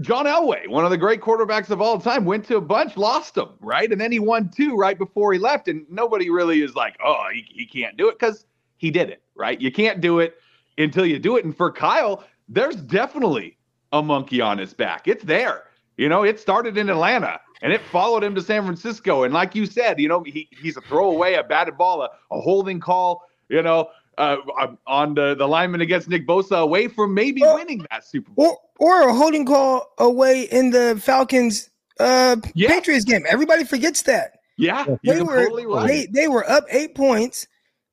John 0.00 0.24
Elway, 0.24 0.68
one 0.68 0.84
of 0.84 0.90
the 0.90 0.96
great 0.96 1.20
quarterbacks 1.20 1.70
of 1.70 1.80
all 1.80 2.00
time, 2.00 2.24
went 2.24 2.44
to 2.46 2.56
a 2.56 2.60
bunch, 2.60 2.96
lost 2.96 3.34
them, 3.34 3.50
right? 3.60 3.90
And 3.90 4.00
then 4.00 4.12
he 4.12 4.18
won 4.18 4.48
two 4.48 4.76
right 4.76 4.96
before 4.96 5.32
he 5.32 5.38
left. 5.38 5.68
And 5.68 5.84
nobody 5.90 6.30
really 6.30 6.62
is 6.62 6.74
like, 6.74 6.96
oh, 7.04 7.24
he, 7.32 7.46
he 7.48 7.66
can't 7.66 7.96
do 7.96 8.08
it 8.08 8.18
because 8.18 8.46
he 8.78 8.90
did 8.90 9.10
it, 9.10 9.22
right? 9.34 9.60
You 9.60 9.70
can't 9.70 10.00
do 10.00 10.20
it 10.20 10.36
until 10.78 11.04
you 11.04 11.18
do 11.18 11.36
it. 11.36 11.44
And 11.44 11.54
for 11.56 11.70
Kyle, 11.70 12.24
there's 12.48 12.76
definitely 12.76 13.58
a 13.92 14.02
monkey 14.02 14.40
on 14.40 14.58
his 14.58 14.72
back. 14.72 15.06
It's 15.06 15.24
there. 15.24 15.64
You 15.96 16.08
know, 16.08 16.22
it 16.22 16.40
started 16.40 16.78
in 16.78 16.88
Atlanta 16.88 17.38
and 17.60 17.72
it 17.72 17.82
followed 17.82 18.24
him 18.24 18.34
to 18.34 18.40
San 18.40 18.64
Francisco. 18.64 19.24
And 19.24 19.34
like 19.34 19.54
you 19.54 19.66
said, 19.66 20.00
you 20.00 20.08
know, 20.08 20.22
he, 20.22 20.48
he's 20.50 20.76
a 20.76 20.80
throwaway, 20.80 21.34
a 21.34 21.42
batted 21.42 21.76
ball, 21.76 22.02
a, 22.02 22.10
a 22.30 22.40
holding 22.40 22.80
call, 22.80 23.28
you 23.50 23.62
know, 23.62 23.90
uh, 24.20 24.74
on 24.86 25.14
the, 25.14 25.34
the 25.34 25.46
lineman 25.46 25.80
against 25.80 26.08
Nick 26.08 26.26
Bosa 26.26 26.60
away 26.60 26.88
from 26.88 27.14
maybe 27.14 27.42
or, 27.42 27.54
winning 27.54 27.84
that 27.90 28.04
Super 28.04 28.30
Bowl. 28.32 28.60
Or, 28.78 29.02
or 29.02 29.08
a 29.08 29.14
holding 29.14 29.46
call 29.46 29.86
away 29.98 30.42
in 30.42 30.70
the 30.70 31.00
Falcons 31.02 31.70
uh, 31.98 32.36
yeah. 32.54 32.68
Patriots 32.68 33.04
game. 33.04 33.24
Everybody 33.28 33.64
forgets 33.64 34.02
that. 34.02 34.38
Yeah, 34.56 34.96
they 35.04 35.22
were 35.22 35.48
right. 35.68 35.86
they, 35.86 36.06
they 36.06 36.28
were 36.28 36.48
up 36.48 36.64
eight 36.68 36.94
points. 36.94 37.46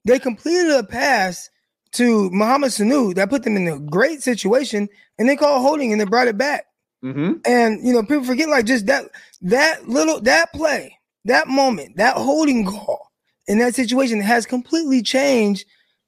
They 0.04 0.20
completed 0.20 0.72
a 0.72 0.84
pass 0.84 1.50
to 1.94 2.30
Mohamed 2.32 2.72
Sanu 2.72 3.16
that 3.16 3.30
put 3.30 3.44
them 3.44 3.56
in 3.56 3.68
a 3.70 3.80
great 3.80 4.22
situation, 4.22 4.90
and 5.18 5.30
they 5.30 5.38
called 5.38 5.62
holding 5.62 5.94
and 5.94 6.02
they 6.02 6.06
brought 6.06 6.28
it 6.28 6.38
back. 6.38 6.66
Mm-hmm. 7.06 7.36
And 7.46 7.88
you 7.88 7.94
know, 7.94 8.02
people 8.02 8.26
forget 8.26 8.50
like 8.50 8.66
just 8.66 8.86
that 8.88 9.06
that 9.44 9.88
little 9.88 10.20
that 10.22 10.52
play, 10.52 10.98
that 11.24 11.48
moment, 11.48 11.96
that 11.96 12.18
holding 12.18 12.66
call 12.66 13.12
in 13.48 13.60
that 13.60 13.76
situation 13.76 14.20
has 14.20 14.46
completely 14.46 15.02
changed 15.02 15.66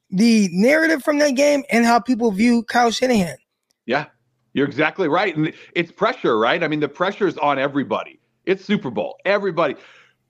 the 0.10 0.50
narrative 0.52 1.04
from 1.04 1.19
that 1.19 1.36
game 1.36 1.63
and 1.69 1.86
how 1.86 2.00
people 2.00 2.32
view 2.32 2.63
Kyle 2.63 2.91
Shanahan. 2.91 3.38
Yeah, 3.86 4.06
you're 4.54 4.67
exactly 4.67 5.08
right. 5.08 5.36
And 5.36 5.54
it's 5.76 5.91
pressure, 5.91 6.38
right? 6.38 6.63
I 6.63 6.67
mean, 6.67 6.80
the 6.80 6.89
pressure 6.89 7.28
is 7.28 7.38
on 7.38 7.60
everybody. 7.60 8.19
It's 8.45 8.63
Super 8.63 8.89
Bowl, 8.89 9.17
everybody. 9.26 9.76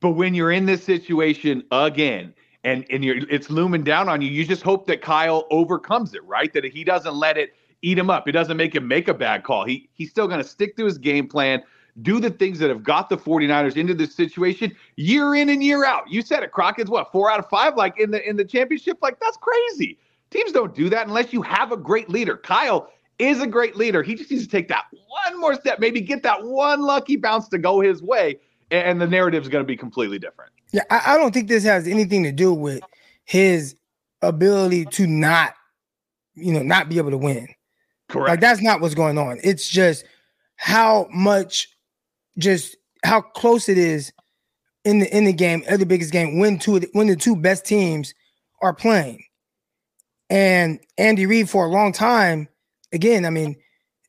But 0.01 0.11
when 0.11 0.33
you're 0.33 0.51
in 0.51 0.65
this 0.65 0.83
situation 0.83 1.63
again, 1.71 2.33
and 2.63 2.85
and 2.89 3.03
you're 3.03 3.17
it's 3.29 3.49
looming 3.49 3.83
down 3.83 4.09
on 4.09 4.21
you, 4.21 4.29
you 4.29 4.45
just 4.45 4.63
hope 4.63 4.85
that 4.87 5.01
Kyle 5.01 5.47
overcomes 5.49 6.13
it, 6.13 6.23
right? 6.25 6.51
That 6.53 6.65
he 6.65 6.83
doesn't 6.83 7.15
let 7.15 7.37
it 7.37 7.53
eat 7.81 7.97
him 7.97 8.09
up. 8.09 8.23
He 8.25 8.31
doesn't 8.31 8.57
make 8.57 8.75
him 8.75 8.87
make 8.87 9.07
a 9.07 9.13
bad 9.13 9.43
call. 9.43 9.65
He 9.65 9.89
he's 9.93 10.09
still 10.09 10.27
going 10.27 10.41
to 10.41 10.47
stick 10.47 10.75
to 10.77 10.85
his 10.85 10.97
game 10.97 11.27
plan 11.27 11.63
do 12.01 12.19
the 12.19 12.29
things 12.29 12.59
that 12.59 12.69
have 12.69 12.83
got 12.83 13.09
the 13.09 13.17
49ers 13.17 13.75
into 13.75 13.93
this 13.93 14.15
situation 14.15 14.75
year 14.95 15.35
in 15.35 15.49
and 15.49 15.63
year 15.63 15.85
out. 15.85 16.09
You 16.09 16.21
said 16.21 16.43
it, 16.43 16.51
Crockett's 16.51 16.89
what, 16.89 17.11
four 17.11 17.31
out 17.31 17.39
of 17.39 17.49
five, 17.49 17.75
like 17.75 17.99
in 17.99 18.11
the 18.11 18.27
in 18.27 18.35
the 18.35 18.45
championship? 18.45 18.97
Like 19.01 19.19
that's 19.19 19.37
crazy. 19.37 19.97
Teams 20.29 20.51
don't 20.51 20.75
do 20.75 20.89
that 20.89 21.07
unless 21.07 21.33
you 21.33 21.41
have 21.41 21.71
a 21.71 21.77
great 21.77 22.09
leader. 22.09 22.37
Kyle 22.37 22.89
is 23.17 23.41
a 23.41 23.47
great 23.47 23.75
leader. 23.75 24.03
He 24.03 24.15
just 24.15 24.31
needs 24.31 24.43
to 24.43 24.49
take 24.49 24.67
that 24.69 24.85
one 24.91 25.39
more 25.39 25.55
step, 25.55 25.79
maybe 25.79 26.01
get 26.01 26.23
that 26.23 26.43
one 26.43 26.81
lucky 26.81 27.15
bounce 27.15 27.47
to 27.49 27.57
go 27.57 27.81
his 27.81 28.01
way, 28.01 28.39
and 28.71 29.01
the 29.01 29.07
narrative 29.07 29.43
is 29.43 29.49
going 29.49 29.63
to 29.63 29.67
be 29.67 29.75
completely 29.75 30.19
different. 30.19 30.51
Yeah, 30.71 30.83
I, 30.89 31.13
I 31.13 31.17
don't 31.17 31.33
think 31.33 31.47
this 31.47 31.63
has 31.63 31.87
anything 31.87 32.23
to 32.23 32.31
do 32.31 32.53
with 32.53 32.81
his 33.25 33.75
ability 34.21 34.85
to 34.85 35.07
not, 35.07 35.53
you 36.35 36.53
know, 36.53 36.61
not 36.61 36.89
be 36.89 36.97
able 36.97 37.11
to 37.11 37.17
win. 37.17 37.47
Correct. 38.07 38.29
Like 38.29 38.39
that's 38.39 38.61
not 38.61 38.81
what's 38.81 38.95
going 38.95 39.17
on. 39.17 39.39
It's 39.43 39.67
just 39.67 40.05
how 40.55 41.07
much 41.11 41.69
just 42.39 42.75
how 43.03 43.21
close 43.21 43.69
it 43.69 43.77
is 43.77 44.11
in 44.83 44.99
the 44.99 45.15
in 45.15 45.25
the 45.25 45.33
game, 45.33 45.63
other 45.69 45.85
biggest 45.85 46.11
game, 46.11 46.39
when 46.39 46.59
two 46.59 46.81
when 46.93 47.07
the 47.07 47.15
two 47.15 47.35
best 47.35 47.65
teams 47.65 48.13
are 48.61 48.73
playing. 48.73 49.23
And 50.29 50.79
Andy 50.97 51.25
Reid 51.25 51.49
for 51.49 51.65
a 51.65 51.69
long 51.69 51.91
time, 51.91 52.47
again, 52.91 53.25
I 53.25 53.29
mean, 53.29 53.55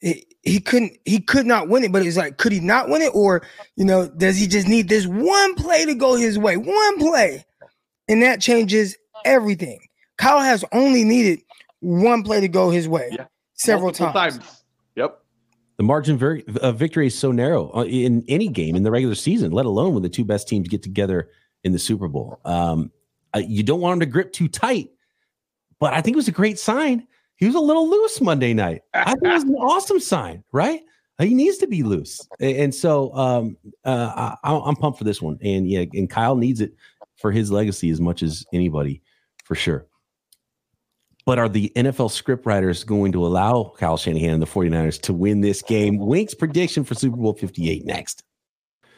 it, 0.00 0.24
he 0.42 0.60
couldn't 0.60 0.98
he 1.04 1.20
could 1.20 1.46
not 1.46 1.68
win 1.68 1.84
it, 1.84 1.92
but 1.92 2.04
it's 2.04 2.16
like, 2.16 2.38
could 2.38 2.52
he 2.52 2.60
not 2.60 2.88
win 2.88 3.02
it? 3.02 3.12
Or, 3.14 3.42
you 3.76 3.84
know, 3.84 4.08
does 4.08 4.38
he 4.38 4.46
just 4.46 4.68
need 4.68 4.88
this 4.88 5.06
one 5.06 5.54
play 5.54 5.84
to 5.86 5.94
go 5.94 6.16
his 6.16 6.38
way? 6.38 6.56
One 6.56 6.98
play. 6.98 7.44
And 8.08 8.22
that 8.22 8.40
changes 8.40 8.96
everything. 9.24 9.80
Kyle 10.18 10.40
has 10.40 10.64
only 10.72 11.04
needed 11.04 11.40
one 11.80 12.22
play 12.22 12.40
to 12.40 12.48
go 12.48 12.70
his 12.70 12.88
way 12.88 13.08
yeah. 13.12 13.26
several 13.54 13.92
times. 13.92 14.38
times. 14.38 14.62
The 15.80 15.84
margin 15.84 16.42
of 16.60 16.76
victory 16.76 17.06
is 17.06 17.18
so 17.18 17.32
narrow 17.32 17.74
uh, 17.74 17.84
in 17.84 18.22
any 18.28 18.48
game 18.48 18.76
in 18.76 18.82
the 18.82 18.90
regular 18.90 19.14
season, 19.14 19.50
let 19.50 19.64
alone 19.64 19.94
when 19.94 20.02
the 20.02 20.10
two 20.10 20.26
best 20.26 20.46
teams 20.46 20.68
get 20.68 20.82
together 20.82 21.30
in 21.64 21.72
the 21.72 21.78
Super 21.78 22.06
Bowl. 22.06 22.38
Um, 22.44 22.92
uh, 23.34 23.38
you 23.38 23.62
don't 23.62 23.80
want 23.80 23.94
him 23.94 24.00
to 24.00 24.04
grip 24.04 24.30
too 24.30 24.46
tight, 24.46 24.90
but 25.78 25.94
I 25.94 26.02
think 26.02 26.16
it 26.16 26.18
was 26.18 26.28
a 26.28 26.32
great 26.32 26.58
sign. 26.58 27.08
He 27.36 27.46
was 27.46 27.54
a 27.54 27.60
little 27.60 27.88
loose 27.88 28.20
Monday 28.20 28.52
night. 28.52 28.82
I 28.92 29.12
think 29.12 29.24
it 29.24 29.32
was 29.32 29.44
an 29.44 29.54
awesome 29.58 30.00
sign, 30.00 30.44
right? 30.52 30.82
he 31.18 31.32
needs 31.32 31.56
to 31.58 31.66
be 31.66 31.82
loose. 31.82 32.28
And 32.40 32.74
so 32.74 33.14
um, 33.14 33.56
uh, 33.86 34.34
I, 34.44 34.54
I'm 34.54 34.76
pumped 34.76 34.98
for 34.98 35.04
this 35.04 35.22
one. 35.22 35.38
And 35.42 35.66
yeah, 35.66 35.86
and 35.94 36.10
Kyle 36.10 36.36
needs 36.36 36.60
it 36.60 36.74
for 37.16 37.32
his 37.32 37.50
legacy 37.50 37.88
as 37.88 38.02
much 38.02 38.22
as 38.22 38.44
anybody, 38.52 39.00
for 39.44 39.54
sure. 39.54 39.86
But 41.26 41.38
are 41.38 41.48
the 41.48 41.72
NFL 41.76 42.10
scriptwriters 42.10 42.84
going 42.84 43.12
to 43.12 43.24
allow 43.24 43.74
Kyle 43.78 43.96
Shanahan 43.96 44.34
and 44.34 44.42
the 44.42 44.46
49ers 44.46 45.00
to 45.02 45.12
win 45.12 45.40
this 45.40 45.62
game? 45.62 45.98
Wink's 45.98 46.34
prediction 46.34 46.84
for 46.84 46.94
Super 46.94 47.16
Bowl 47.16 47.34
58 47.34 47.84
next. 47.84 48.22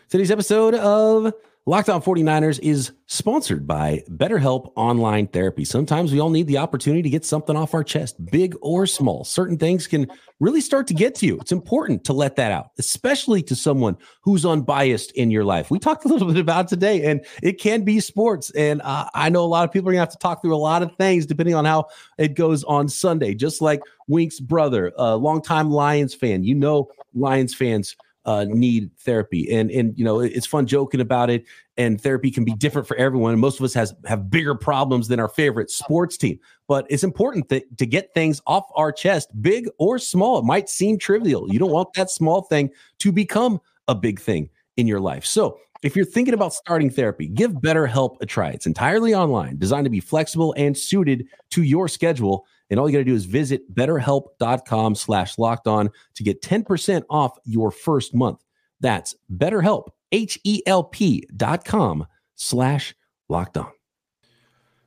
Today's 0.09 0.31
episode 0.31 0.75
of 0.75 1.33
Locked 1.65 1.91
On 1.91 2.03
49ers 2.03 2.59
is 2.61 2.91
sponsored 3.07 3.69
by 3.69 4.03
BetterHelp 4.11 4.73
Online 4.75 5.29
Therapy. 5.29 5.65
Sometimes 5.65 6.11
we 6.11 6.19
all 6.19 6.29
need 6.29 6.49
the 6.49 6.59
opportunity 6.59 7.03
to 7.03 7.09
get 7.09 7.25
something 7.25 7.55
off 7.55 7.73
our 7.73 7.85
chest, 7.85 8.17
big 8.33 8.57
or 8.63 8.85
small. 8.85 9.23
Certain 9.23 9.57
things 9.57 9.87
can 9.87 10.11
really 10.41 10.61
start 10.61 10.89
to 10.89 10.95
get 10.95 11.15
to 11.15 11.27
you. 11.27 11.39
It's 11.39 11.53
important 11.53 12.03
to 12.07 12.13
let 12.15 12.35
that 12.35 12.51
out, 12.51 12.71
especially 12.81 13.45
to 13.45 13.55
someone 13.55 13.97
who's 14.23 14.45
unbiased 14.45 15.13
in 15.13 15.31
your 15.31 15.45
life. 15.45 15.71
We 15.71 15.79
talked 15.79 16.05
a 16.05 16.09
little 16.09 16.27
bit 16.27 16.39
about 16.41 16.67
today, 16.67 17.05
and 17.05 17.25
it 17.45 17.61
can 17.61 17.85
be 17.85 18.01
sports. 18.01 18.51
And 18.57 18.83
uh, 18.83 19.09
I 19.15 19.29
know 19.29 19.45
a 19.45 19.47
lot 19.47 19.63
of 19.63 19.71
people 19.71 19.89
are 19.89 19.93
going 19.93 20.05
to 20.05 20.11
have 20.11 20.19
to 20.19 20.19
talk 20.19 20.43
through 20.43 20.57
a 20.57 20.59
lot 20.59 20.83
of 20.83 20.91
things 20.97 21.27
depending 21.27 21.55
on 21.55 21.65
how 21.65 21.87
it 22.19 22.35
goes 22.35 22.65
on 22.65 22.89
Sunday. 22.89 23.37
Just 23.37 23.63
like 23.63 23.83
Wink's 24.09 24.41
brother, 24.41 24.93
a 24.99 25.17
longtime 25.17 25.71
Lions 25.71 26.13
fan, 26.13 26.43
you 26.43 26.57
know, 26.57 26.89
Lions 27.15 27.55
fans 27.55 27.95
uh, 28.25 28.45
need 28.49 28.91
therapy. 28.99 29.51
And 29.53 29.71
and 29.71 29.97
you 29.99 30.05
know, 30.05 30.21
it's 30.21 30.47
fun 30.47 30.67
joking 30.67 31.01
about 31.01 31.31
it. 31.31 31.45
And 31.77 32.01
therapy 32.01 32.31
can 32.31 32.45
be 32.45 32.55
different 32.55 32.87
for 32.87 32.97
everyone. 32.97 33.33
And 33.33 33.41
most 33.41 33.59
of 33.59 33.65
us 33.65 33.75
has 33.75 33.95
have 34.07 34.31
bigger 34.31 34.55
problems 34.55 35.09
than 35.09 35.21
our 35.21 35.29
favorite 35.29 35.71
sports 35.71 36.17
team. 36.17 36.39
But 36.69 36.87
it's 36.91 37.05
important 37.05 37.49
that 37.49 37.79
to 37.79 37.87
get 37.87 38.15
things 38.15 38.41
off 38.47 38.65
our 38.77 38.93
chest, 38.93 39.31
big 39.41 39.69
or 39.79 39.99
small. 39.99 40.39
It 40.39 40.45
might 40.45 40.69
seem 40.69 40.99
trivial. 40.99 41.53
You 41.53 41.59
don't 41.59 41.73
want 41.73 41.95
that 41.95 42.11
small 42.11 42.43
thing 42.43 42.71
to 42.99 43.13
become 43.13 43.61
a 43.89 43.95
big 43.95 44.21
thing 44.21 44.51
in 44.77 44.87
your 44.87 45.01
life. 45.01 45.25
So 45.25 45.59
if 45.83 45.97
you're 45.97 46.05
thinking 46.05 46.35
about 46.35 46.55
starting 46.55 46.91
therapy, 46.91 47.27
give 47.27 47.53
BetterHelp 47.55 48.17
a 48.21 48.27
try. 48.27 48.51
It's 48.51 48.67
entirely 48.67 49.15
online, 49.15 49.59
designed 49.59 49.85
to 49.85 49.91
be 49.91 50.01
flexible 50.01 50.55
and 50.57 50.79
suited 50.79 51.27
to 51.51 51.63
your 51.63 51.89
schedule. 51.89 52.47
And 52.73 52.81
all 52.81 52.89
you 52.89 52.95
got 52.95 53.01
to 53.01 53.05
do 53.05 53.15
is 53.15 53.27
visit 53.27 53.75
betterhelp.com 53.75 54.95
slash 54.95 55.37
locked 55.37 55.67
on 55.67 55.91
to 56.15 56.23
get 56.23 56.41
10% 56.41 57.03
off 57.11 57.37
your 57.45 57.71
first 57.71 58.15
month. 58.15 58.43
That's 58.81 59.15
betterhelp, 59.37 59.89
H-E-L-P 60.11 61.29
dot 61.37 61.67
com 61.67 62.07
slash 62.35 62.95
locked 63.29 63.59
on. 63.59 63.71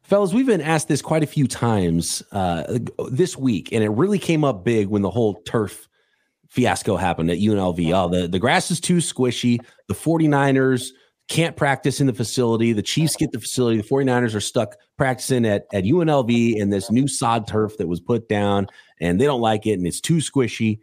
Fellas, 0.02 0.34
we've 0.34 0.48
been 0.48 0.62
asked 0.62 0.88
this 0.88 1.04
quite 1.04 1.21
a 1.21 1.28
few 1.28 1.45
times 1.45 2.24
uh, 2.32 2.80
this 3.12 3.38
week, 3.38 3.71
and 3.71 3.84
it 3.84 3.89
really 3.89 4.19
came 4.19 4.43
up 4.43 4.63
big 4.63 4.88
when 4.88 5.04
the 5.04 5.12
whole 5.12 5.36
turf 5.43 5.88
fiasco 6.50 6.95
happened 6.95 7.30
at 7.30 7.38
UNLV. 7.38 7.93
Oh, 7.93 8.10
the, 8.10 8.28
the 8.28 8.39
grass 8.39 8.71
is 8.71 8.80
too 8.80 8.98
squishy. 8.98 9.60
The 9.88 9.93
49ers– 9.93 10.89
can't 11.27 11.55
practice 11.55 11.99
in 11.99 12.07
the 12.07 12.13
facility. 12.13 12.73
The 12.73 12.83
Chiefs 12.83 13.15
get 13.15 13.31
the 13.31 13.39
facility. 13.39 13.77
The 13.77 13.88
49ers 13.88 14.35
are 14.35 14.41
stuck 14.41 14.75
practicing 14.97 15.45
at, 15.45 15.65
at 15.73 15.83
UNLV 15.83 16.55
in 16.55 16.69
this 16.69 16.91
new 16.91 17.07
sod 17.07 17.47
turf 17.47 17.77
that 17.77 17.88
was 17.88 17.99
put 17.99 18.29
down, 18.29 18.67
and 19.01 19.19
they 19.19 19.25
don't 19.25 19.41
like 19.41 19.65
it, 19.65 19.73
and 19.73 19.88
it's 19.88 20.01
too 20.01 20.17
squishy. 20.17 20.79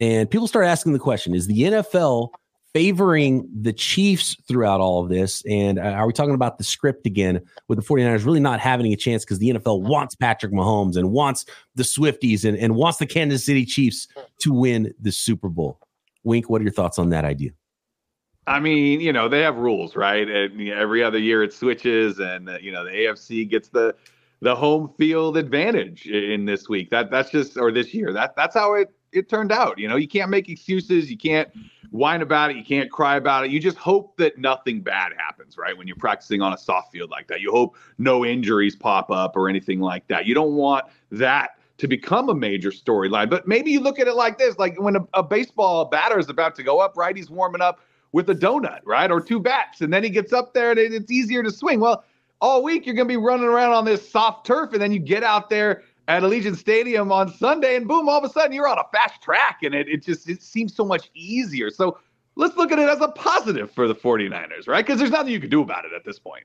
And 0.00 0.30
people 0.30 0.46
start 0.46 0.66
asking 0.66 0.92
the 0.92 0.98
question 0.98 1.34
Is 1.34 1.46
the 1.46 1.62
NFL 1.62 2.30
favoring 2.74 3.48
the 3.60 3.72
Chiefs 3.72 4.36
throughout 4.46 4.80
all 4.80 5.02
of 5.02 5.08
this? 5.08 5.42
And 5.48 5.78
uh, 5.78 5.82
are 5.82 6.06
we 6.06 6.12
talking 6.12 6.34
about 6.34 6.58
the 6.58 6.64
script 6.64 7.06
again 7.06 7.40
with 7.66 7.78
the 7.78 7.84
49ers 7.84 8.26
really 8.26 8.40
not 8.40 8.60
having 8.60 8.92
a 8.92 8.96
chance 8.96 9.24
because 9.24 9.38
the 9.38 9.50
NFL 9.50 9.82
wants 9.82 10.14
Patrick 10.14 10.52
Mahomes 10.52 10.96
and 10.96 11.10
wants 11.10 11.46
the 11.74 11.82
Swifties 11.82 12.44
and, 12.44 12.56
and 12.58 12.74
wants 12.74 12.98
the 12.98 13.06
Kansas 13.06 13.44
City 13.44 13.64
Chiefs 13.64 14.06
to 14.40 14.52
win 14.52 14.92
the 15.00 15.12
Super 15.12 15.48
Bowl? 15.48 15.80
Wink, 16.24 16.50
what 16.50 16.60
are 16.60 16.64
your 16.64 16.72
thoughts 16.72 16.98
on 16.98 17.08
that 17.08 17.24
idea? 17.24 17.50
I 18.48 18.60
mean, 18.60 19.00
you 19.00 19.12
know, 19.12 19.28
they 19.28 19.40
have 19.42 19.56
rules, 19.56 19.94
right? 19.94 20.28
And 20.28 20.68
every 20.70 21.02
other 21.02 21.18
year 21.18 21.42
it 21.42 21.52
switches, 21.52 22.18
and 22.18 22.48
uh, 22.48 22.58
you 22.60 22.72
know, 22.72 22.84
the 22.84 22.90
AFC 22.90 23.48
gets 23.48 23.68
the 23.68 23.94
the 24.40 24.54
home 24.54 24.92
field 24.96 25.36
advantage 25.36 26.06
in 26.06 26.46
this 26.46 26.68
week. 26.68 26.90
That 26.90 27.10
that's 27.10 27.30
just 27.30 27.58
or 27.58 27.70
this 27.70 27.92
year. 27.92 28.12
That 28.12 28.34
that's 28.36 28.54
how 28.54 28.74
it 28.74 28.90
it 29.12 29.28
turned 29.28 29.52
out. 29.52 29.78
You 29.78 29.88
know, 29.88 29.96
you 29.96 30.08
can't 30.08 30.30
make 30.30 30.48
excuses. 30.48 31.10
You 31.10 31.18
can't 31.18 31.48
whine 31.90 32.22
about 32.22 32.50
it. 32.50 32.56
You 32.56 32.64
can't 32.64 32.90
cry 32.90 33.16
about 33.16 33.44
it. 33.44 33.50
You 33.50 33.60
just 33.60 33.76
hope 33.76 34.16
that 34.16 34.38
nothing 34.38 34.80
bad 34.80 35.12
happens, 35.18 35.58
right? 35.58 35.76
When 35.76 35.86
you're 35.86 35.96
practicing 35.96 36.40
on 36.40 36.54
a 36.54 36.58
soft 36.58 36.92
field 36.92 37.10
like 37.10 37.28
that, 37.28 37.40
you 37.42 37.50
hope 37.50 37.76
no 37.98 38.24
injuries 38.24 38.76
pop 38.76 39.10
up 39.10 39.36
or 39.36 39.48
anything 39.48 39.80
like 39.80 40.06
that. 40.08 40.24
You 40.24 40.34
don't 40.34 40.54
want 40.54 40.86
that 41.10 41.50
to 41.78 41.86
become 41.86 42.28
a 42.28 42.34
major 42.34 42.70
storyline. 42.70 43.30
But 43.30 43.46
maybe 43.46 43.70
you 43.70 43.80
look 43.80 43.98
at 43.98 44.08
it 44.08 44.14
like 44.14 44.38
this: 44.38 44.58
like 44.58 44.80
when 44.80 44.96
a, 44.96 45.06
a 45.12 45.22
baseball 45.22 45.84
batter 45.84 46.18
is 46.18 46.30
about 46.30 46.54
to 46.56 46.62
go 46.62 46.80
up, 46.80 46.96
right? 46.96 47.14
He's 47.14 47.30
warming 47.30 47.60
up 47.60 47.80
with 48.12 48.30
a 48.30 48.34
donut, 48.34 48.80
right? 48.84 49.10
Or 49.10 49.20
two 49.20 49.40
bats. 49.40 49.80
And 49.80 49.92
then 49.92 50.02
he 50.02 50.10
gets 50.10 50.32
up 50.32 50.54
there 50.54 50.70
and 50.70 50.78
it's 50.78 51.10
easier 51.10 51.42
to 51.42 51.50
swing. 51.50 51.80
Well, 51.80 52.04
all 52.40 52.62
week 52.62 52.86
you're 52.86 52.94
going 52.94 53.08
to 53.08 53.12
be 53.12 53.16
running 53.16 53.46
around 53.46 53.72
on 53.72 53.84
this 53.84 54.08
soft 54.08 54.46
turf. 54.46 54.72
And 54.72 54.80
then 54.80 54.92
you 54.92 54.98
get 54.98 55.22
out 55.22 55.50
there 55.50 55.82
at 56.06 56.22
Allegiant 56.22 56.56
Stadium 56.56 57.12
on 57.12 57.32
Sunday 57.34 57.76
and 57.76 57.86
boom, 57.86 58.08
all 58.08 58.18
of 58.18 58.24
a 58.24 58.32
sudden 58.32 58.52
you're 58.52 58.68
on 58.68 58.78
a 58.78 58.84
fast 58.92 59.22
track. 59.22 59.58
And 59.62 59.74
it, 59.74 59.88
it 59.88 60.02
just 60.02 60.28
it 60.28 60.42
seems 60.42 60.74
so 60.74 60.84
much 60.84 61.10
easier. 61.14 61.70
So 61.70 61.98
let's 62.36 62.56
look 62.56 62.72
at 62.72 62.78
it 62.78 62.88
as 62.88 63.00
a 63.00 63.08
positive 63.08 63.70
for 63.70 63.86
the 63.86 63.94
49ers, 63.94 64.66
right? 64.66 64.84
Because 64.84 64.98
there's 64.98 65.10
nothing 65.10 65.32
you 65.32 65.40
can 65.40 65.50
do 65.50 65.62
about 65.62 65.84
it 65.84 65.92
at 65.94 66.04
this 66.04 66.18
point. 66.18 66.44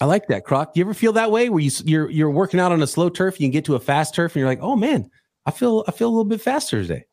I 0.00 0.04
like 0.04 0.26
that, 0.28 0.44
Croc. 0.44 0.74
Do 0.74 0.80
you 0.80 0.84
ever 0.84 0.94
feel 0.94 1.12
that 1.12 1.30
way 1.30 1.48
where 1.48 1.60
you 1.60 1.70
you're 1.84 2.10
you're 2.10 2.30
working 2.30 2.58
out 2.58 2.72
on 2.72 2.82
a 2.82 2.88
slow 2.88 3.08
turf, 3.08 3.40
you 3.40 3.46
can 3.46 3.52
get 3.52 3.64
to 3.66 3.76
a 3.76 3.80
fast 3.80 4.16
turf, 4.16 4.32
and 4.34 4.40
you're 4.40 4.48
like, 4.48 4.58
oh 4.60 4.74
man, 4.74 5.08
I 5.46 5.52
feel 5.52 5.84
I 5.86 5.92
feel 5.92 6.08
a 6.08 6.10
little 6.10 6.24
bit 6.24 6.40
faster 6.40 6.82
today. 6.82 7.04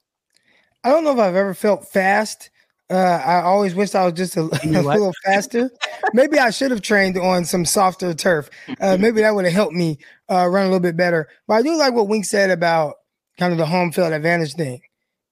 I 0.84 0.90
don't 0.90 1.04
know 1.04 1.12
if 1.12 1.20
I've 1.20 1.36
ever 1.36 1.54
felt 1.54 1.88
fast. 1.88 2.50
Uh, 2.90 3.22
I 3.24 3.42
always 3.42 3.76
wish 3.76 3.94
I 3.94 4.06
was 4.06 4.14
just 4.14 4.36
a, 4.36 4.42
a 4.64 4.82
little 4.82 5.14
faster. 5.24 5.70
maybe 6.14 6.40
I 6.40 6.50
should 6.50 6.72
have 6.72 6.82
trained 6.82 7.18
on 7.18 7.46
some 7.46 7.66
softer 7.66 8.14
turf. 8.14 8.50
Uh, 8.82 8.98
maybe 9.00 9.22
that 9.22 9.36
would 9.36 9.46
have 9.46 9.54
helped 9.54 9.76
me 9.76 10.00
uh, 10.30 10.48
run 10.48 10.64
a 10.64 10.68
little 10.68 10.80
bit 10.80 10.98
better. 10.98 11.28
But 11.48 11.56
I 11.56 11.62
do 11.62 11.78
like 11.78 11.94
what 11.94 12.08
Wink 12.08 12.26
said 12.26 12.50
about 12.50 12.96
kind 13.38 13.52
of 13.52 13.58
the 13.60 13.66
home 13.66 13.92
field 13.92 14.12
advantage 14.14 14.54
thing. 14.54 14.82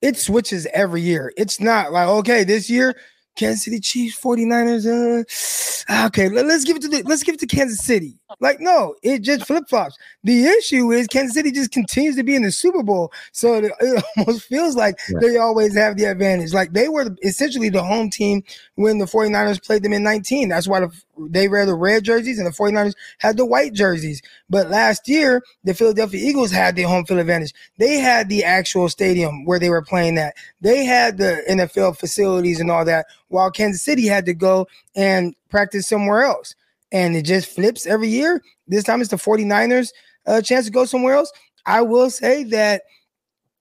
It 0.02 0.17
switches 0.17 0.67
every 0.74 1.02
year. 1.02 1.34
It's 1.38 1.60
not 1.60 1.91
like, 1.91 2.08
okay, 2.08 2.43
this 2.43 2.70
year 2.70 2.96
Kansas 3.38 3.63
City 3.63 3.80
Chiefs, 3.80 4.19
49ers. 4.19 5.86
Uh, 5.89 6.08
okay, 6.08 6.28
let, 6.28 6.45
us 6.47 6.63
give 6.63 6.76
it 6.76 6.82
to 6.82 6.89
the, 6.89 7.04
let's 7.04 7.23
give 7.23 7.36
it 7.36 7.39
to 7.39 7.47
Kansas 7.47 7.84
City. 7.86 8.17
Like, 8.39 8.60
no, 8.60 8.95
it 9.04 9.19
just 9.19 9.45
flip 9.45 9.69
flops. 9.69 9.97
The 10.23 10.45
issue 10.45 10.91
is 10.91 11.08
Kansas 11.08 11.36
City 11.36 11.52
just 11.52 11.71
continues 11.71 12.17
to 12.17 12.23
be 12.23 12.36
in 12.36 12.43
the 12.43 12.52
Super 12.52 12.84
Bowl, 12.84 13.12
so 13.32 13.54
it, 13.54 13.71
it 13.80 14.04
almost 14.17 14.43
feels 14.43 14.76
like 14.76 15.00
right. 15.13 15.21
they 15.21 15.38
always 15.38 15.76
have 15.76 15.95
the 15.97 16.06
advantage. 16.06 16.54
Like 16.54 16.73
they 16.73 16.89
were 16.89 17.15
essentially 17.23 17.69
the 17.69 17.84
home 17.84 18.10
team 18.10 18.43
when 18.76 18.97
the 18.97 19.06
49ers 19.06 19.63
played 19.63 19.84
them 19.84 19.93
in 19.93 20.04
19. 20.04 20.50
That's 20.50 20.67
why 20.67 20.82
the, 20.82 20.91
they 21.19 21.47
wear 21.47 21.65
the 21.65 21.75
red 21.75 22.03
jerseys 22.03 22.38
and 22.38 22.47
the 22.47 22.51
49ers 22.51 22.93
had 23.19 23.38
the 23.38 23.45
white 23.45 23.73
jerseys. 23.73 24.21
But 24.49 24.69
last 24.69 25.08
year, 25.08 25.41
the 25.63 25.73
Philadelphia 25.73 26.19
Eagles 26.23 26.51
had 26.51 26.75
the 26.75 26.84
home 26.84 27.06
field 27.06 27.19
advantage. 27.19 27.53
They 27.77 27.99
had 27.99 28.30
the 28.30 28.43
actual 28.43 28.89
stadium 28.89 29.45
where 29.45 29.60
they 29.60 29.69
were 29.69 29.82
playing 29.82 30.17
at. 30.17 30.36
They 30.62 30.86
had 30.86 31.17
the 31.17 31.43
NFL 31.49 31.97
facilities 31.97 32.60
and 32.60 32.71
all 32.71 32.86
that, 32.86 33.08
while 33.27 33.51
Kansas 33.51 33.84
City 33.84 34.08
had 34.08 34.25
to 34.25 34.34
go 34.34 34.67
and 34.95 35.36
practice 35.49 35.88
somewhere 35.88 36.23
else 36.23 36.56
and 36.91 37.15
it 37.15 37.23
just 37.23 37.53
flips 37.53 37.86
every 37.86 38.08
year. 38.08 38.41
This 38.67 38.84
time 38.84 39.01
it's 39.01 39.10
the 39.10 39.17
49ers 39.17 39.91
a 40.25 40.32
uh, 40.32 40.41
chance 40.41 40.65
to 40.65 40.71
go 40.71 40.86
somewhere 40.86 41.15
else. 41.15 41.32
I 41.65 41.82
will 41.82 42.10
say 42.10 42.43
that 42.45 42.84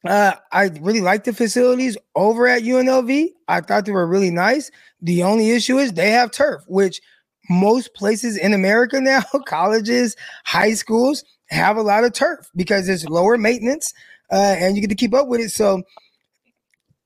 uh, 0.05 0.35
I 0.53 0.71
really 0.81 1.01
like 1.01 1.25
the 1.25 1.33
facilities 1.33 1.97
over 2.15 2.47
at 2.47 2.63
UNLV. 2.63 3.29
I 3.49 3.61
thought 3.61 3.85
they 3.85 3.93
were 3.93 4.07
really 4.07 4.31
nice. 4.31 4.71
The 5.01 5.23
only 5.23 5.51
issue 5.51 5.79
is 5.79 5.93
they 5.93 6.11
have 6.11 6.31
turf, 6.31 6.63
which 6.67 7.01
most 7.49 7.95
places 7.95 8.37
in 8.37 8.53
America 8.53 9.01
now, 9.03 9.23
colleges, 9.47 10.17
high 10.45 10.75
schools, 10.75 11.25
have 11.49 11.77
a 11.77 11.83
lot 11.83 12.05
of 12.05 12.13
turf 12.13 12.51
because 12.57 12.89
it's 12.89 13.05
lower 13.05 13.39
maintenance 13.39 13.93
uh, 14.33 14.57
and 14.59 14.75
you 14.75 14.83
get 14.83 14.89
to 14.89 14.97
keep 14.97 15.15
up 15.15 15.29
with 15.29 15.41
it. 15.41 15.51
So 15.51 15.83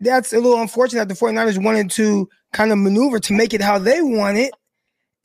that's 0.01 0.33
a 0.33 0.41
little 0.41 0.61
unfortunate 0.61 1.09
that 1.09 1.15
the 1.15 1.21
49ers 1.21 1.63
wanted 1.63 1.91
to 1.93 2.29
kind 2.53 2.73
of 2.73 2.79
maneuver 2.79 3.19
to 3.21 3.33
make 3.35 3.53
it 3.53 3.61
how 3.61 3.79
they 3.79 4.01
want 4.01 4.39
it. 4.39 4.53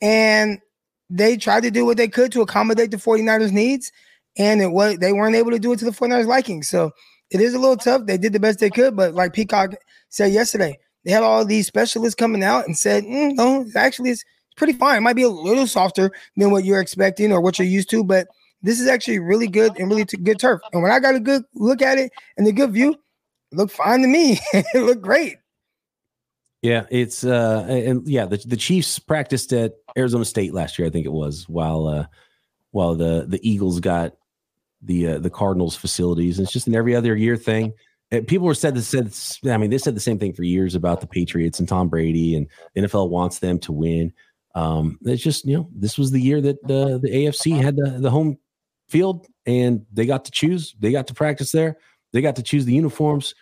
And 0.02 0.60
they 1.08 1.36
tried 1.36 1.62
to 1.62 1.70
do 1.70 1.86
what 1.86 1.96
they 1.96 2.08
could 2.08 2.32
to 2.32 2.42
accommodate 2.42 2.90
the 2.90 2.98
49ers 2.98 3.52
needs 3.52 3.90
and 4.38 4.60
it 4.60 4.68
was 4.68 4.98
they 4.98 5.12
weren't 5.12 5.36
able 5.36 5.50
to 5.50 5.58
do 5.58 5.72
it 5.72 5.78
to 5.78 5.84
the 5.84 5.90
49ers 5.90 6.26
liking. 6.26 6.62
So 6.62 6.90
it 7.30 7.40
is 7.40 7.54
a 7.54 7.58
little 7.58 7.76
tough. 7.76 8.06
They 8.06 8.18
did 8.18 8.32
the 8.32 8.40
best 8.40 8.58
they 8.58 8.70
could, 8.70 8.96
but 8.96 9.14
like 9.14 9.32
Peacock 9.32 9.74
said 10.08 10.32
yesterday, 10.32 10.78
they 11.04 11.12
had 11.12 11.22
all 11.22 11.44
these 11.44 11.66
specialists 11.66 12.14
coming 12.14 12.42
out 12.42 12.66
and 12.66 12.76
said, 12.76 13.04
mm, 13.04 13.34
no, 13.34 13.66
actually 13.74 14.10
it's 14.10 14.24
pretty 14.56 14.72
fine. 14.72 14.98
It 14.98 15.02
might 15.02 15.16
be 15.16 15.22
a 15.22 15.28
little 15.28 15.66
softer 15.66 16.10
than 16.36 16.50
what 16.50 16.64
you're 16.64 16.80
expecting 16.80 17.32
or 17.32 17.40
what 17.40 17.58
you're 17.58 17.68
used 17.68 17.90
to, 17.90 18.02
but 18.02 18.28
this 18.62 18.80
is 18.80 18.88
actually 18.88 19.18
really 19.18 19.46
good 19.46 19.78
and 19.78 19.88
really 19.88 20.04
t- 20.04 20.16
good 20.16 20.38
turf. 20.38 20.60
And 20.72 20.82
when 20.82 20.90
I 20.90 20.98
got 20.98 21.14
a 21.14 21.20
good 21.20 21.44
look 21.54 21.82
at 21.82 21.98
it 21.98 22.10
and 22.36 22.46
a 22.46 22.52
good 22.52 22.72
view, 22.72 22.96
looked 23.52 23.72
fine 23.72 24.00
to 24.00 24.08
me. 24.08 24.38
it 24.52 24.82
looked 24.82 25.02
great. 25.02 25.36
Yeah, 26.62 26.86
it's 26.90 27.22
uh 27.22 27.66
and 27.68 28.06
yeah, 28.08 28.24
the 28.26 28.38
the 28.38 28.56
Chiefs 28.56 28.98
practiced 28.98 29.52
at 29.52 29.74
Arizona 29.96 30.24
State 30.24 30.52
last 30.52 30.78
year, 30.78 30.88
I 30.88 30.90
think 30.90 31.06
it 31.06 31.12
was, 31.12 31.48
while 31.48 31.86
uh 31.86 32.06
while 32.72 32.94
the 32.94 33.24
the 33.28 33.38
Eagles 33.48 33.78
got 33.78 34.16
the 34.82 35.08
uh, 35.08 35.18
the 35.18 35.30
Cardinals 35.30 35.76
facilities. 35.76 36.38
And 36.38 36.46
it's 36.46 36.52
just 36.52 36.66
an 36.66 36.74
every 36.74 36.96
other 36.96 37.14
year 37.14 37.36
thing. 37.36 37.72
And 38.10 38.26
people 38.26 38.46
were 38.46 38.54
said 38.54 38.74
this 38.74 38.88
said 38.88 39.12
I 39.48 39.58
mean 39.58 39.70
they 39.70 39.78
said 39.78 39.94
the 39.94 40.00
same 40.00 40.18
thing 40.18 40.32
for 40.32 40.42
years 40.42 40.74
about 40.74 41.00
the 41.00 41.06
Patriots 41.06 41.60
and 41.60 41.68
Tom 41.68 41.88
Brady 41.88 42.34
and 42.34 42.48
NFL 42.76 43.10
wants 43.10 43.38
them 43.38 43.58
to 43.60 43.72
win. 43.72 44.12
Um, 44.56 44.98
it's 45.02 45.22
just 45.22 45.44
you 45.44 45.56
know 45.56 45.68
this 45.72 45.98
was 45.98 46.10
the 46.10 46.20
year 46.20 46.40
that 46.40 46.66
the 46.66 46.98
the 46.98 47.10
AFC 47.10 47.62
had 47.62 47.76
the 47.76 47.98
the 48.00 48.10
home 48.10 48.38
field 48.88 49.26
and 49.44 49.84
they 49.92 50.06
got 50.06 50.24
to 50.24 50.30
choose. 50.30 50.74
They 50.80 50.90
got 50.90 51.06
to 51.08 51.14
practice 51.14 51.52
there. 51.52 51.76
They 52.12 52.22
got 52.22 52.36
to 52.36 52.42
choose 52.42 52.64
the 52.64 52.72
uniforms. 52.72 53.34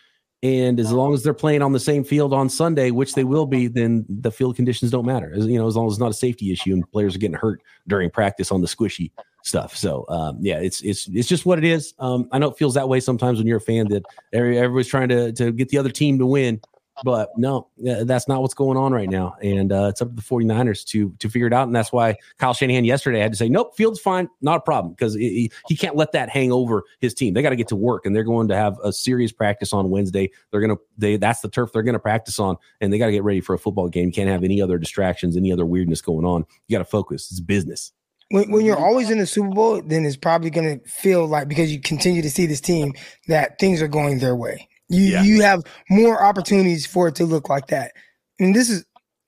And 0.43 0.79
as 0.79 0.93
long 0.93 1.15
as 1.15 1.23
they're 1.23 1.33
playing 1.33 1.63
on 1.63 1.73
the 1.73 1.81
same 1.81 2.05
field 2.05 2.35
on 2.35 2.51
Sunday, 2.51 2.91
which 2.91 3.15
they 3.15 3.25
will 3.25 3.47
be, 3.47 3.67
then 3.67 4.05
the 4.11 4.31
field 4.31 4.57
conditions 4.57 4.91
don't 4.91 5.07
matter. 5.07 5.33
As, 5.35 5.47
you 5.47 5.59
know, 5.59 5.67
as 5.67 5.75
long 5.75 5.87
as 5.87 5.95
it's 5.95 6.01
not 6.01 6.11
a 6.11 6.15
safety 6.15 6.53
issue 6.53 6.75
and 6.75 6.91
players 6.93 7.15
are 7.15 7.19
getting 7.19 7.37
hurt 7.37 7.63
during 7.89 8.11
practice 8.11 8.53
on 8.53 8.61
the 8.61 8.67
squishy 8.67 9.11
stuff. 9.43 9.75
So 9.75 10.05
um, 10.09 10.39
yeah, 10.41 10.59
it's 10.59 10.83
it's 10.83 11.09
it's 11.09 11.29
just 11.29 11.47
what 11.47 11.59
it 11.59 11.65
is. 11.65 11.95
Um, 11.99 12.29
I 12.31 12.39
know 12.39 12.51
it 12.51 12.59
feels 12.59 12.75
that 12.75 12.89
way 12.89 13.01
sometimes 13.01 13.39
when 13.39 13.47
you're 13.47 13.57
a 13.57 13.61
fan 13.61 13.89
that 13.89 14.03
everybody's 14.35 14.89
trying 14.89 15.09
to 15.09 15.33
to 15.33 15.51
get 15.53 15.71
the 15.71 15.79
other 15.79 15.91
team 15.91 16.19
to 16.19 16.27
win. 16.27 16.61
But 17.03 17.31
no, 17.37 17.69
that's 17.79 18.29
not 18.29 18.41
what's 18.41 18.55
going 18.55 18.77
on 18.77 18.93
right 18.93 19.09
now. 19.09 19.35
And 19.43 19.73
uh, 19.73 19.87
it's 19.91 20.01
up 20.01 20.11
to 20.11 20.15
the 20.15 20.23
49ers 20.23 20.85
to 20.87 21.11
to 21.19 21.29
figure 21.29 21.49
it 21.49 21.53
out. 21.53 21.67
And 21.67 21.75
that's 21.75 21.93
why 21.93 22.17
Kyle 22.39 22.55
Shanahan 22.55 22.85
yesterday 22.85 23.19
had 23.19 23.33
to 23.33 23.37
say, 23.37 23.49
nope, 23.49 23.77
field's 23.77 24.01
fine, 24.01 24.29
not 24.41 24.59
a 24.59 24.61
problem, 24.61 24.93
because 24.93 25.15
he, 25.15 25.51
he 25.67 25.77
can't 25.77 25.97
let 25.97 26.13
that 26.13 26.29
hang 26.29 26.53
over 26.53 26.85
his 27.01 27.15
team. 27.15 27.35
They 27.35 27.43
got 27.43 27.51
to 27.51 27.57
get 27.57 27.69
to 27.69 27.77
work, 27.77 28.07
and 28.07 28.15
they're 28.15 28.23
going 28.23 28.49
to 28.49 28.57
have 28.57 28.79
a 28.85 28.93
serious 28.93 29.33
practice 29.33 29.73
on 29.73 29.91
Wednesday. 29.91 30.31
They're 30.51 30.61
gonna 30.61 30.77
they 30.97 31.17
that's 31.17 31.41
the 31.41 31.49
turf 31.49 31.73
they're 31.73 31.83
gonna 31.83 31.99
practice 31.99 32.39
on, 32.39 32.57
and 32.81 32.93
they 32.93 32.99
got 32.99 33.07
to 33.07 33.13
get 33.13 33.25
ready 33.25 33.41
for 33.41 33.55
a 33.55 33.59
football 33.59 33.89
game. 33.89 34.13
Can't 34.13 34.31
have 34.31 34.45
any 34.45 34.63
other 34.63 34.79
distractions, 34.79 35.37
any 35.37 35.53
other 35.53 35.67
weirdness 35.67 36.01
going 36.01 36.25
on. 36.25 36.45
You 36.69 36.79
got 36.79 36.85
to 36.85 36.91
focus. 36.91 37.31
It's 37.31 37.41
business. 37.41 37.93
When, 38.31 38.51
when 38.51 38.65
you're 38.65 38.79
always 38.79 39.11
in 39.11 39.19
the 39.19 39.27
Super 39.27 39.51
Bowl, 39.51 39.83
then 39.85 40.05
it's 40.05 40.17
probably 40.17 40.51
going 40.51 40.81
to 40.81 40.89
feel 40.89 41.27
like 41.27 41.47
because 41.47 41.73
you 41.73 41.81
continue 41.81 42.23
to 42.23 42.31
see 42.31 42.47
this 42.47 42.61
team 42.61 42.95
that 43.29 43.59
things 43.59 43.83
are 43.83 43.89
going 43.89 44.19
their 44.19 44.35
way. 44.35 44.69
You 44.89 45.03
yeah. 45.03 45.23
you 45.23 45.43
have 45.43 45.63
more 45.89 46.23
opportunities 46.23 46.87
for 46.87 47.09
it 47.09 47.15
to 47.17 47.25
look 47.25 47.49
like 47.49 47.69
that. 47.69 47.93
And 48.39 48.55
this 48.55 48.69
is 48.69 48.85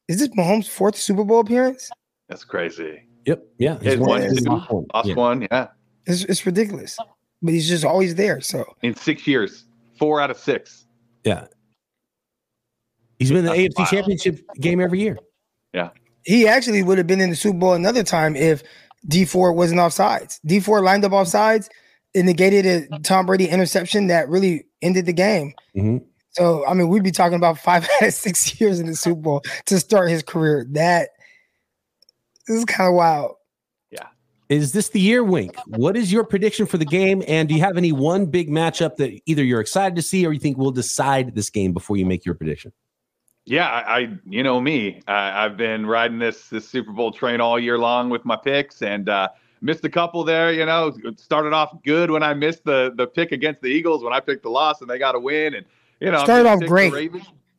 is 0.09 0.19
this 0.19 0.29
Mahomes' 0.29 0.69
fourth 0.69 0.97
Super 0.97 1.25
Bowl 1.25 1.41
appearance? 1.41 1.91
That's 2.29 2.45
crazy. 2.45 3.03
Yep. 3.25 3.45
Yeah. 3.59 3.79
He's 3.81 3.99
one, 3.99 4.21
two, 4.37 4.87
lost 4.95 5.09
yeah. 5.09 5.15
one. 5.15 5.49
Yeah. 5.51 5.69
It's, 6.05 6.25
it's 6.25 6.47
ridiculous. 6.47 6.97
But 7.43 7.55
he's 7.55 7.69
just 7.69 7.85
always 7.85 8.15
there. 8.15 8.41
So 8.41 8.65
in 8.83 8.95
six 8.95 9.27
years, 9.27 9.65
four 9.99 10.21
out 10.21 10.31
of 10.31 10.39
six. 10.39 10.87
Yeah. 11.25 11.47
He's 13.19 13.31
been 13.31 13.39
in 13.39 13.45
the 13.47 13.51
That's 13.51 13.75
AFC 13.75 13.79
wild. 13.79 13.89
Championship 13.89 14.41
game 14.61 14.81
every 14.81 15.01
year. 15.01 15.19
Yeah. 15.73 15.91
He 16.25 16.47
actually 16.47 16.83
would 16.83 16.99
have 16.99 17.07
been 17.07 17.21
in 17.21 17.31
the 17.31 17.37
Super 17.37 17.59
Bowl 17.59 17.73
another 17.75 18.03
time 18.03 18.37
if 18.37 18.63
Dee 19.09 19.25
Ford 19.25 19.57
wasn't 19.57 19.81
off 19.81 19.93
sides. 19.93 20.41
Dee 20.45 20.61
Ford 20.61 20.85
lined 20.85 21.05
up 21.05 21.13
off 21.13 21.29
sides 21.29 21.69
it 22.17 22.25
negated 22.25 22.89
a 22.91 22.99
Tom 23.01 23.27
Brady 23.27 23.47
interception 23.47 24.07
that 24.07 24.29
really 24.31 24.66
ended 24.83 25.07
the 25.07 25.13
game. 25.13 25.55
Mm-hmm. 25.77 25.99
So 26.31 26.67
I 26.67 26.75
mean, 26.75 26.89
we'd 26.89 27.03
be 27.03 27.11
talking 27.11 27.37
about 27.37 27.59
five 27.59 27.85
out 27.97 28.09
of 28.09 28.15
six 28.15 28.61
years 28.61 28.79
in 28.81 28.87
the 28.87 28.97
Super 28.97 29.21
Bowl 29.21 29.43
to 29.67 29.79
start 29.79 30.11
his 30.11 30.23
career. 30.23 30.67
That 30.71 31.11
this 32.47 32.59
is 32.59 32.65
kind 32.65 32.89
of 32.89 32.95
wild. 32.95 33.37
Yeah. 33.91 34.07
Is 34.49 34.73
this 34.73 34.91
the 34.91 35.01
year, 35.01 35.25
Wink? 35.25 35.57
What 35.67 35.97
is 35.97 36.13
your 36.13 36.25
prediction 36.25 36.67
for 36.67 36.79
the 36.79 36.85
game? 36.85 37.23
And 37.27 37.49
do 37.49 37.55
you 37.55 37.61
have 37.61 37.77
any 37.77 37.93
one 37.93 38.27
big 38.27 38.51
matchup 38.51 38.97
that 38.97 39.19
either 39.27 39.43
you're 39.43 39.61
excited 39.61 39.97
to 39.97 40.03
see 40.03 40.27
or 40.27 40.33
you 40.33 40.41
think 40.41 40.59
will 40.59 40.71
decide 40.71 41.35
this 41.35 41.51
game 41.51 41.73
before 41.73 41.97
you 41.97 42.07
make 42.07 42.25
your 42.25 42.35
prediction? 42.35 42.73
Yeah, 43.47 43.69
I, 43.69 43.99
I 43.99 44.09
you 44.27 44.43
know 44.43 44.61
me, 44.61 45.03
I, 45.07 45.45
I've 45.45 45.57
been 45.57 45.87
riding 45.87 46.19
this 46.19 46.49
this 46.49 46.69
Super 46.69 46.93
Bowl 46.93 47.13
train 47.13 47.41
all 47.41 47.59
year 47.59 47.79
long 47.79 48.11
with 48.11 48.25
my 48.25 48.37
picks, 48.37 48.83
and 48.83 49.09
uh, 49.09 49.29
missed 49.61 49.85
a 49.85 49.89
couple 49.89 50.25
there. 50.25 50.53
You 50.53 50.67
know, 50.67 50.93
started 51.17 51.53
off 51.53 51.83
good 51.85 52.11
when 52.11 52.23
I 52.23 52.35
missed 52.35 52.65
the 52.65 52.93
the 52.95 53.07
pick 53.07 53.33
against 53.33 53.63
the 53.63 53.69
Eagles 53.69 54.03
when 54.03 54.13
I 54.13 54.21
picked 54.21 54.43
the 54.43 54.51
loss 54.51 54.81
and 54.81 54.91
they 54.91 54.99
got 54.99 55.15
a 55.15 55.21
win. 55.21 55.55
And 55.55 55.67
you 56.01 56.11
know, 56.11 56.25
started 56.25 56.49
off 56.49 56.61
great. 56.61 56.93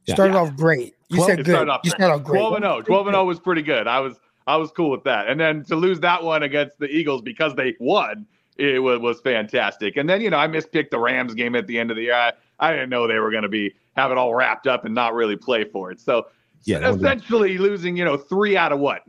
Started 0.08 0.34
yeah. 0.34 0.40
off 0.40 0.56
great. 0.56 0.96
You 1.10 1.18
12, 1.18 1.30
said 1.30 1.38
good. 1.38 1.52
Started 1.54 1.72
off 1.72 1.82
you 1.84 1.92
started 1.92 2.14
off 2.14 2.24
great. 2.24 2.40
12 2.40 2.54
and 2.56 2.64
0. 2.64 2.82
12 2.82 3.08
and 3.08 3.14
0 3.16 3.26
was 3.26 3.40
pretty 3.40 3.62
good. 3.62 3.88
I 3.88 4.00
was 4.00 4.16
I 4.46 4.56
was 4.56 4.72
cool 4.72 4.90
with 4.90 5.04
that. 5.04 5.28
And 5.28 5.40
then 5.40 5.64
to 5.66 5.76
lose 5.76 6.00
that 6.02 6.24
one 6.24 6.44
against 6.44 6.80
the 6.80 6.88
Eagles 6.88 7.22
because 7.22 7.54
they 7.56 7.76
won, 7.80 8.26
it 8.58 8.82
was, 8.82 9.00
was 9.00 9.20
fantastic. 9.22 9.98
And 9.98 10.10
then 10.10 10.22
you 10.22 10.30
know 10.30 10.38
I 10.38 10.48
mispicked 10.48 10.92
the 10.92 11.00
Rams 11.00 11.34
game 11.34 11.56
at 11.56 11.68
the 11.68 11.78
end 11.78 11.92
of 11.92 11.98
the 11.98 12.04
year. 12.04 12.14
I, 12.14 12.34
I 12.60 12.72
didn't 12.72 12.90
know 12.90 13.08
they 13.08 13.20
were 13.20 13.32
going 13.32 13.44
to 13.44 13.50
be 13.50 13.74
have 13.96 14.12
it 14.12 14.18
all 14.18 14.34
wrapped 14.34 14.68
up 14.68 14.86
and 14.86 14.96
not 14.96 15.14
really 15.14 15.36
play 15.36 15.64
for 15.64 15.92
it. 15.92 16.00
So 16.00 16.28
yeah, 16.64 16.90
essentially 16.90 17.58
losing, 17.58 17.96
you 17.96 18.04
know, 18.04 18.18
three 18.18 18.58
out 18.58 18.72
of 18.72 18.80
what 18.80 19.04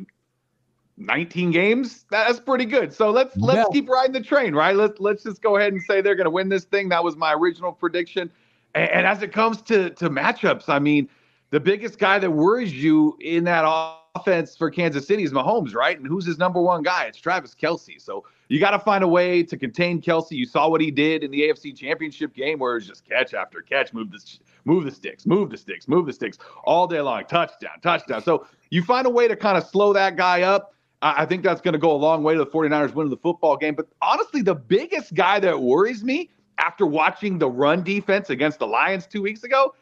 19 0.99 1.51
games? 1.51 2.05
That's 2.11 2.41
pretty 2.41 2.65
good. 2.65 2.93
So 2.93 3.11
let's 3.11 3.37
let's 3.37 3.59
yeah. 3.59 3.73
keep 3.73 3.89
riding 3.89 4.13
the 4.13 4.21
train 4.21 4.55
right? 4.55 4.75
Let's 4.75 4.99
let's 5.01 5.23
just 5.23 5.43
go 5.43 5.57
ahead 5.57 5.73
and 5.73 5.83
say 5.83 6.01
they're 6.01 6.15
going 6.15 6.27
to 6.27 6.31
win 6.31 6.49
this 6.49 6.65
thing. 6.65 6.89
That 6.89 7.05
was 7.05 7.17
my 7.17 7.33
original 7.35 7.73
prediction. 7.73 8.31
And, 8.75 8.91
and, 8.91 9.07
as 9.07 9.23
it 9.23 9.33
comes 9.33 9.63
to 9.63 9.91
to 9.91 10.11
matchups 10.11 10.69
i 10.69 10.79
mean 10.79 11.09
the 11.51 11.59
biggest 11.59 11.99
guy 11.99 12.19
that 12.19 12.31
worries 12.31 12.75
you 12.75 13.17
in 13.21 13.45
that 13.45 13.65
offense 14.15 14.55
for 14.55 14.71
kansas 14.71 15.07
city 15.07 15.23
is 15.23 15.33
mahomes 15.33 15.75
right? 15.75 15.99
And 15.99 16.07
who's 16.07 16.27
his 16.27 16.37
number 16.37 16.61
one 16.61 16.83
guy? 16.83 17.05
It's 17.05 17.19
travis 17.19 17.55
kelce 17.55 18.01
so 18.01 18.25
you 18.49 18.61
got 18.61 18.73
to 18.73 18.79
find 18.79 19.03
a 19.03 19.09
way 19.09 19.43
to 19.43 19.57
contain 19.57 20.03
kelce 20.03 20.33
you 20.33 20.45
saw 20.45 20.69
what 20.69 20.83
he 20.83 20.91
did 20.91 21.25
in 21.25 21.31
the 21.31 21.43
afc 21.49 21.75
championship 21.75 22.35
game 22.35 22.59
where 22.59 22.77
it's 22.77 22.87
just 22.87 23.09
catch 23.09 23.33
after 23.33 23.63
catch 23.63 23.95
move 23.95 24.11
the 24.11 24.21
move 24.67 24.85
the 24.85 24.91
sticks 24.91 25.25
move 25.25 25.49
the 25.49 25.57
sticks 25.57 25.89
move 25.89 26.05
the 26.05 26.13
sticks 26.13 26.37
all 26.65 26.87
day 26.87 27.01
long. 27.01 27.25
Touchdown 27.25 27.81
touchdown. 27.83 28.23
So 28.23 28.47
you 28.71 28.83
find 28.83 29.07
a 29.07 29.11
way 29.11 29.29
to 29.29 29.37
kind 29.37 29.57
of 29.57 29.65
slow 29.65 29.95
that 29.95 30.17
guy 30.17 30.43
up 30.43 30.75
I 31.01 31.27
think 31.27 31.45
that's 31.45 31.61
going 31.61 31.75
to 31.75 31.79
go 31.79 31.93
a 31.93 31.97
long 31.97 32.23
way 32.23 32.35
to 32.35 32.41
the 32.41 32.51
49ers 32.51 32.93
winning 32.93 33.11
the 33.11 33.17
football 33.17 33.57
game. 33.57 33.75
But 33.75 33.87
honestly, 34.03 34.43
the 34.43 34.55
biggest 34.55 35.15
guy 35.15 35.39
that 35.41 35.61
worries 35.61 36.03
me 36.03 36.29
after 36.59 36.87
watching 36.87 37.39
the 37.39 37.49
run 37.49 37.85
defense 37.85 38.31
against 38.31 38.59
the 38.59 38.67
Lions 38.67 39.07
two 39.07 39.23
weeks 39.23 39.45
ago 39.45 39.75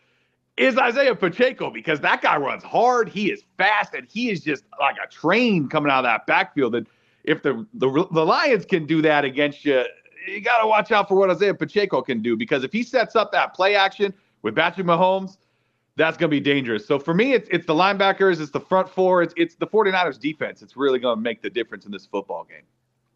is 0.59 0.77
Isaiah 0.77 1.15
Pacheco 1.15 1.71
because 1.71 2.01
that 2.01 2.21
guy 2.23 2.37
runs 2.37 2.63
hard. 2.63 3.09
He 3.09 3.31
is 3.31 3.43
fast 3.57 3.95
and 3.95 4.07
he 4.11 4.31
is 4.31 4.43
just 4.43 4.65
like 4.79 4.97
a 5.03 5.09
train 5.09 5.69
coming 5.69 5.91
out 5.91 6.01
of 6.01 6.05
that 6.05 6.27
backfield. 6.27 6.75
And 6.75 6.87
if 7.25 7.43
the, 7.43 7.67
the, 7.75 8.07
the 8.13 8.25
Lions 8.25 8.67
can 8.67 8.87
do 8.87 9.01
that 9.03 9.25
against 9.25 9.65
you, 9.65 9.85
you 10.27 10.41
got 10.41 10.61
to 10.61 10.67
watch 10.67 10.93
out 10.93 11.09
for 11.09 11.17
what 11.17 11.31
Isaiah 11.31 11.55
Pacheco 11.55 12.03
can 12.03 12.21
do 12.21 12.37
because 12.37 12.65
if 12.65 12.73
he 12.73 12.83
sets 12.83 13.17
up 13.17 13.33
that 13.33 13.55
play 13.55 13.75
action 13.75 14.13
with 14.43 14.55
Patrick 14.55 14.87
Mahomes, 14.87 15.37
that's 15.97 16.17
going 16.17 16.31
to 16.31 16.35
be 16.35 16.41
dangerous. 16.41 16.87
So 16.87 16.99
for 16.99 17.15
me, 17.15 17.33
it's 17.33 17.49
it's 17.51 17.67
the 17.67 17.75
linebackers, 17.75 18.41
it's 18.41 18.51
the 18.51 18.61
front 18.61 18.89
four, 18.89 19.23
it's 19.23 19.35
it's 19.37 19.55
the 19.57 19.67
49ers 19.67 20.19
defense. 20.19 20.63
It's 20.63 20.77
really 20.77 20.99
going 20.99 21.17
to 21.17 21.21
make 21.21 21.43
the 21.43 21.51
difference 21.51 21.87
in 21.87 21.93
this 21.93 22.07
football 22.07 22.45
game. 22.45 22.63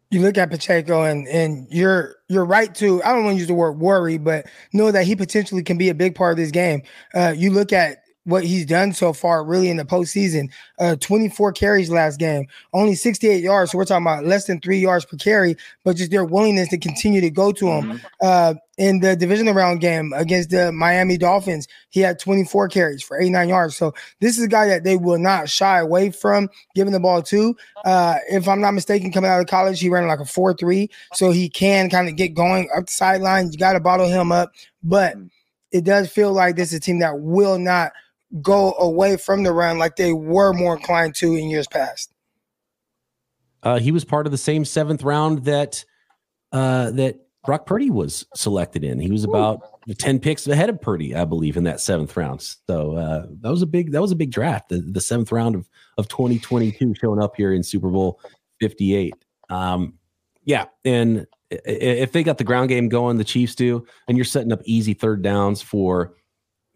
You 0.09 0.21
look 0.21 0.37
at 0.37 0.49
Pacheco 0.49 1.03
and 1.03 1.27
and 1.27 1.67
you're 1.69 2.15
you're 2.27 2.45
right 2.45 2.73
to 2.75 3.01
I 3.03 3.13
don't 3.13 3.23
want 3.23 3.35
to 3.35 3.39
use 3.39 3.47
the 3.47 3.53
word 3.53 3.79
worry, 3.79 4.17
but 4.17 4.47
know 4.73 4.91
that 4.91 5.05
he 5.05 5.15
potentially 5.15 5.63
can 5.63 5.77
be 5.77 5.89
a 5.89 5.95
big 5.95 6.15
part 6.15 6.31
of 6.31 6.37
this 6.37 6.51
game. 6.51 6.81
Uh, 7.13 7.33
you 7.35 7.51
look 7.51 7.71
at 7.71 8.03
what 8.25 8.43
he's 8.43 8.65
done 8.65 8.93
so 8.93 9.13
far, 9.13 9.43
really 9.43 9.69
in 9.69 9.77
the 9.77 9.85
postseason. 9.85 10.49
Uh, 10.79 10.95
24 10.97 11.53
carries 11.53 11.89
last 11.89 12.19
game, 12.19 12.47
only 12.73 12.93
68 12.93 13.41
yards. 13.41 13.71
So 13.71 13.77
we're 13.77 13.85
talking 13.85 14.05
about 14.05 14.25
less 14.25 14.45
than 14.45 14.59
three 14.59 14.79
yards 14.79 15.05
per 15.05 15.17
carry, 15.17 15.55
but 15.83 15.95
just 15.95 16.11
their 16.11 16.25
willingness 16.25 16.69
to 16.69 16.77
continue 16.77 17.21
to 17.21 17.29
go 17.29 17.51
to 17.51 17.67
him. 17.67 17.93
Mm-hmm. 17.93 18.05
Uh, 18.21 18.53
in 18.77 18.99
the 18.99 19.15
divisional 19.15 19.53
round 19.53 19.79
game 19.79 20.11
against 20.15 20.49
the 20.49 20.71
Miami 20.71 21.17
Dolphins, 21.17 21.67
he 21.89 21.99
had 21.99 22.17
24 22.19 22.67
carries 22.69 23.03
for 23.03 23.19
89 23.19 23.49
yards. 23.49 23.75
So 23.75 23.93
this 24.21 24.37
is 24.37 24.45
a 24.45 24.47
guy 24.47 24.67
that 24.67 24.83
they 24.83 24.97
will 24.97 25.19
not 25.19 25.49
shy 25.49 25.79
away 25.79 26.09
from 26.09 26.49
giving 26.73 26.93
the 26.93 26.99
ball 26.99 27.21
to. 27.23 27.55
Uh, 27.85 28.15
if 28.29 28.47
I'm 28.47 28.61
not 28.61 28.71
mistaken, 28.71 29.11
coming 29.11 29.29
out 29.29 29.39
of 29.39 29.47
college, 29.47 29.79
he 29.79 29.89
ran 29.89 30.07
like 30.07 30.19
a 30.19 30.23
4-3. 30.23 30.89
So 31.13 31.31
he 31.31 31.47
can 31.47 31.89
kind 31.89 32.07
of 32.07 32.15
get 32.15 32.33
going 32.33 32.69
up 32.75 32.87
the 32.87 32.91
sideline. 32.91 33.51
You 33.51 33.57
got 33.57 33.73
to 33.73 33.79
bottle 33.79 34.07
him 34.07 34.31
up. 34.31 34.51
But 34.81 35.15
mm. 35.15 35.29
it 35.71 35.83
does 35.83 36.09
feel 36.09 36.33
like 36.33 36.55
this 36.55 36.69
is 36.69 36.77
a 36.77 36.81
team 36.81 36.99
that 36.99 37.19
will 37.19 37.59
not– 37.59 37.91
go 38.41 38.73
away 38.79 39.17
from 39.17 39.43
the 39.43 39.51
run 39.51 39.77
like 39.77 39.95
they 39.95 40.13
were 40.13 40.53
more 40.53 40.75
inclined 40.75 41.15
to 41.15 41.35
in 41.35 41.49
years 41.49 41.67
past. 41.67 42.13
Uh, 43.63 43.79
he 43.79 43.91
was 43.91 44.05
part 44.05 44.25
of 44.25 44.31
the 44.31 44.37
same 44.37 44.65
seventh 44.65 45.03
round 45.03 45.45
that 45.45 45.83
uh, 46.51 46.91
that 46.91 47.19
Brock 47.45 47.65
Purdy 47.65 47.89
was 47.89 48.25
selected 48.35 48.83
in. 48.83 48.99
He 48.99 49.11
was 49.11 49.23
about 49.23 49.61
Ooh. 49.89 49.93
ten 49.93 50.19
picks 50.19 50.47
ahead 50.47 50.69
of 50.69 50.81
Purdy, 50.81 51.15
I 51.15 51.25
believe, 51.25 51.57
in 51.57 51.63
that 51.65 51.79
seventh 51.79 52.15
round. 52.15 52.41
So 52.41 52.95
uh, 52.95 53.25
that 53.41 53.49
was 53.49 53.61
a 53.61 53.67
big 53.67 53.91
that 53.91 54.01
was 54.01 54.11
a 54.11 54.15
big 54.15 54.31
draft. 54.31 54.69
The, 54.69 54.77
the 54.81 55.01
seventh 55.01 55.31
round 55.31 55.55
of 55.55 55.69
of 55.97 56.07
2022 56.07 56.95
showing 56.99 57.21
up 57.21 57.35
here 57.35 57.53
in 57.53 57.63
Super 57.63 57.89
Bowl 57.89 58.19
58. 58.59 59.13
Um, 59.49 59.95
yeah, 60.43 60.65
and 60.85 61.27
if 61.51 62.11
they 62.13 62.23
got 62.23 62.37
the 62.37 62.43
ground 62.43 62.69
game 62.69 62.89
going, 62.89 63.17
the 63.17 63.23
Chiefs 63.23 63.55
do, 63.55 63.85
and 64.07 64.17
you're 64.17 64.25
setting 64.25 64.51
up 64.51 64.61
easy 64.65 64.93
third 64.93 65.21
downs 65.21 65.61
for 65.61 66.15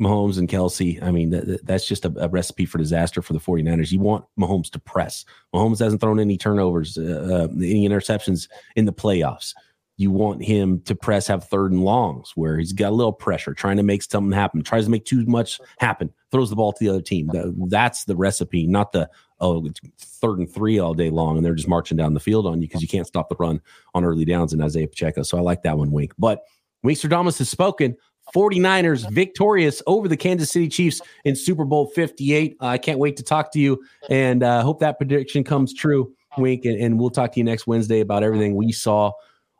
Mahomes 0.02 0.38
and 0.38 0.50
Kelce, 0.50 1.02
I 1.02 1.12
mean, 1.12 1.30
that, 1.30 1.66
that's 1.66 1.88
just 1.88 2.06
a, 2.06 2.14
a, 2.18 2.28
recipe 2.28 2.66
for 2.66 2.78
disaster 2.78 3.22
for 3.22 3.34
the 3.34 3.40
49ers. 3.40 3.92
You 3.92 4.00
want 4.00 4.26
Mahomes 4.38 4.70
to 4.72 4.80
press. 4.80 5.24
Mahomes 5.54 5.80
hasn't 5.80 6.02
thrown 6.02 6.20
any 6.20 6.38
turnovers, 6.38 6.98
uh, 6.98 7.48
uh, 7.50 7.54
any 7.56 7.88
interceptions 7.88 8.50
in 8.76 8.86
the 8.86 8.94
playoffs. 8.94 9.54
You 9.98 10.12
want 10.12 10.44
him 10.44 10.82
to 10.82 10.96
press, 10.96 11.28
have 11.28 11.46
third 11.46 11.72
and 11.72 11.86
longs 11.86 12.34
where 12.36 12.58
he's 12.58 12.74
got 12.74 12.90
a 12.90 12.96
little 12.96 13.14
pressure, 13.14 13.54
trying 13.54 13.78
to 13.78 13.84
make 13.84 14.04
something 14.04 14.34
happen, 14.34 14.62
tries 14.62 14.84
to 14.84 14.92
make 14.92 15.06
too 15.06 15.26
much 15.26 15.62
happen, 15.80 16.12
throws 16.32 16.50
the 16.50 16.58
ball 16.58 16.74
to 16.74 16.84
the 16.84 16.90
other 16.90 17.02
team. 17.02 17.32
That's 17.70 18.04
the 18.04 18.18
recipe, 18.18 18.68
not 18.68 18.92
the, 18.92 19.10
oh, 19.40 19.66
third 19.98 20.40
and 20.40 20.54
three 20.54 20.80
all 20.80 20.94
day 20.94 21.10
long 21.10 21.38
and 21.38 21.46
they're 21.46 21.56
just 21.56 21.70
marching 21.70 21.96
down 21.96 22.14
the 22.14 22.20
field 22.20 22.46
on 22.46 22.62
you 22.62 22.68
because 22.68 22.82
you 22.82 22.90
can't 22.90 23.08
stop 23.08 23.30
the 23.30 23.36
run 23.40 23.62
on 23.94 24.04
early 24.04 24.26
downs 24.26 24.52
in 24.52 24.62
Isaiah 24.62 24.90
Pacheco. 24.90 25.24
So 25.24 25.38
I 25.38 25.42
like 25.42 25.64
that 25.64 25.78
one, 25.78 25.92
Wink. 25.92 26.14
But 26.18 26.44
Wink 26.84 27.00
Stradamus 27.00 27.38
has 27.38 27.50
spoken 27.50 27.96
49ers 28.34 29.10
victorious 29.12 29.82
over 29.88 30.08
the 30.08 30.18
Kansas 30.18 30.52
City 30.52 30.68
Chiefs 30.68 31.02
in 31.24 31.36
Super 31.36 31.66
Bowl 31.66 31.88
58. 31.88 32.58
I 32.60 32.78
can't 32.78 33.00
wait 33.00 33.18
to 33.18 33.24
talk 33.24 33.52
to 33.54 33.60
you 33.60 33.84
and 34.10 34.44
uh, 34.44 34.62
hope 34.62 34.80
that 34.80 34.98
prediction 34.98 35.44
comes 35.44 35.74
true, 35.74 36.14
Wink. 36.38 36.66
And, 36.66 36.80
and 36.80 37.00
we'll 37.00 37.10
talk 37.10 37.34
to 37.34 37.40
you 37.40 37.44
next 37.44 37.68
Wednesday 37.68 38.00
about 38.00 38.24
everything 38.24 38.56
we 38.56 38.72
saw 38.72 39.12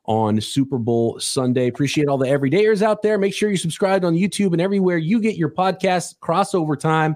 on 0.06 0.40
Super 0.40 0.78
Bowl 0.78 1.20
Sunday. 1.20 1.68
Appreciate 1.68 2.08
all 2.08 2.18
the 2.18 2.28
everydayers 2.28 2.82
out 2.82 3.02
there. 3.02 3.18
Make 3.18 3.34
sure 3.34 3.50
you 3.50 3.58
subscribe 3.58 4.06
on 4.06 4.14
YouTube 4.14 4.54
and 4.54 4.62
everywhere 4.62 4.98
you 4.98 5.20
get 5.20 5.36
your 5.36 5.50
podcasts. 5.50 6.16
Crossover 6.18 6.80
time. 6.80 7.16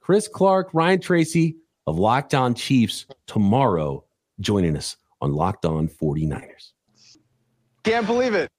Chris 0.00 0.28
Clark, 0.28 0.70
Ryan 0.74 1.00
Tracy 1.00 1.56
of 1.86 1.98
Locked 1.98 2.34
On 2.34 2.54
Chiefs 2.54 3.06
tomorrow 3.26 4.04
joining 4.40 4.76
us 4.76 4.96
on 5.20 5.32
Locked 5.32 5.64
On 5.64 5.88
49ers. 5.88 6.72
Can't 7.84 8.06
believe 8.06 8.34
it. 8.34 8.50